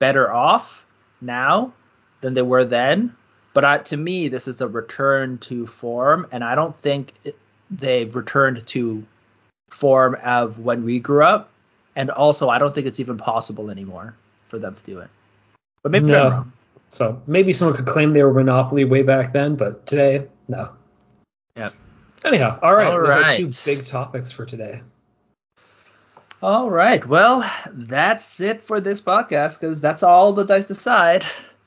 better 0.00 0.32
off 0.32 0.84
now 1.20 1.72
than 2.22 2.34
they 2.34 2.42
were 2.42 2.64
then. 2.64 3.14
But 3.54 3.64
I, 3.66 3.78
to 3.78 3.96
me, 3.98 4.28
this 4.28 4.48
is 4.48 4.62
a 4.62 4.68
return 4.68 5.36
to 5.38 5.66
form, 5.66 6.26
and 6.32 6.42
I 6.42 6.54
don't 6.54 6.76
think 6.78 7.12
it, 7.24 7.36
they've 7.70 8.14
returned 8.16 8.66
to 8.68 9.04
form 9.70 10.16
of 10.24 10.58
when 10.58 10.84
we 10.84 10.98
grew 10.98 11.22
up. 11.22 11.50
And 11.94 12.10
also, 12.10 12.48
I 12.48 12.58
don't 12.58 12.74
think 12.74 12.86
it's 12.86 13.00
even 13.00 13.18
possible 13.18 13.70
anymore 13.70 14.14
for 14.48 14.58
them 14.58 14.74
to 14.74 14.84
do 14.84 15.00
it. 15.00 15.10
But 15.82 15.92
maybe 15.92 16.06
No. 16.06 16.24
I'm 16.26 16.32
wrong. 16.32 16.52
So 16.90 17.22
maybe 17.26 17.52
someone 17.52 17.76
could 17.76 17.86
claim 17.86 18.12
they 18.12 18.22
were 18.22 18.34
monopoly 18.34 18.84
way 18.84 19.02
back 19.02 19.32
then, 19.32 19.56
but 19.56 19.86
today, 19.86 20.28
no. 20.48 20.70
Yep. 21.56 21.74
Anyhow, 22.24 22.58
all 22.62 22.74
right. 22.74 22.86
All 22.86 23.00
those 23.00 23.10
are 23.10 23.36
two 23.36 23.50
big 23.64 23.84
topics 23.84 24.30
for 24.30 24.44
today. 24.46 24.82
All 26.42 26.70
right. 26.70 27.06
Well, 27.06 27.48
that's 27.70 28.40
it 28.40 28.62
for 28.62 28.80
this 28.80 29.00
podcast 29.00 29.60
because 29.60 29.80
that's 29.80 30.02
all 30.02 30.32
the 30.32 30.44
dice 30.44 30.66
decide 30.66 31.24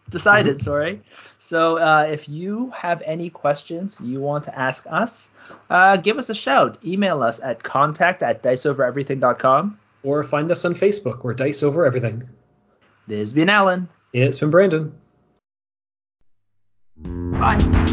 decided. 0.09 0.61
Sorry. 0.61 1.01
So 1.39 1.77
uh, 1.77 2.07
if 2.09 2.27
you 2.27 2.69
have 2.71 3.01
any 3.05 3.29
questions 3.29 3.97
you 3.99 4.19
want 4.19 4.43
to 4.45 4.57
ask 4.57 4.85
us, 4.89 5.29
uh, 5.69 5.97
give 5.97 6.17
us 6.17 6.29
a 6.29 6.35
shout. 6.35 6.77
Email 6.85 7.23
us 7.23 7.39
at 7.41 7.63
contact 7.63 8.23
at 8.23 8.43
diceovereverything.com. 8.43 9.79
Or 10.03 10.23
find 10.23 10.51
us 10.51 10.65
on 10.65 10.75
Facebook. 10.75 11.23
We're 11.23 11.33
Dice 11.33 11.63
Over 11.63 11.85
Everything. 11.85 12.27
This 13.07 13.19
has 13.19 13.33
been 13.33 13.49
Alan. 13.49 13.87
It's 14.13 14.39
been 14.39 14.49
Brandon. 14.49 14.93
Bye. 16.97 17.84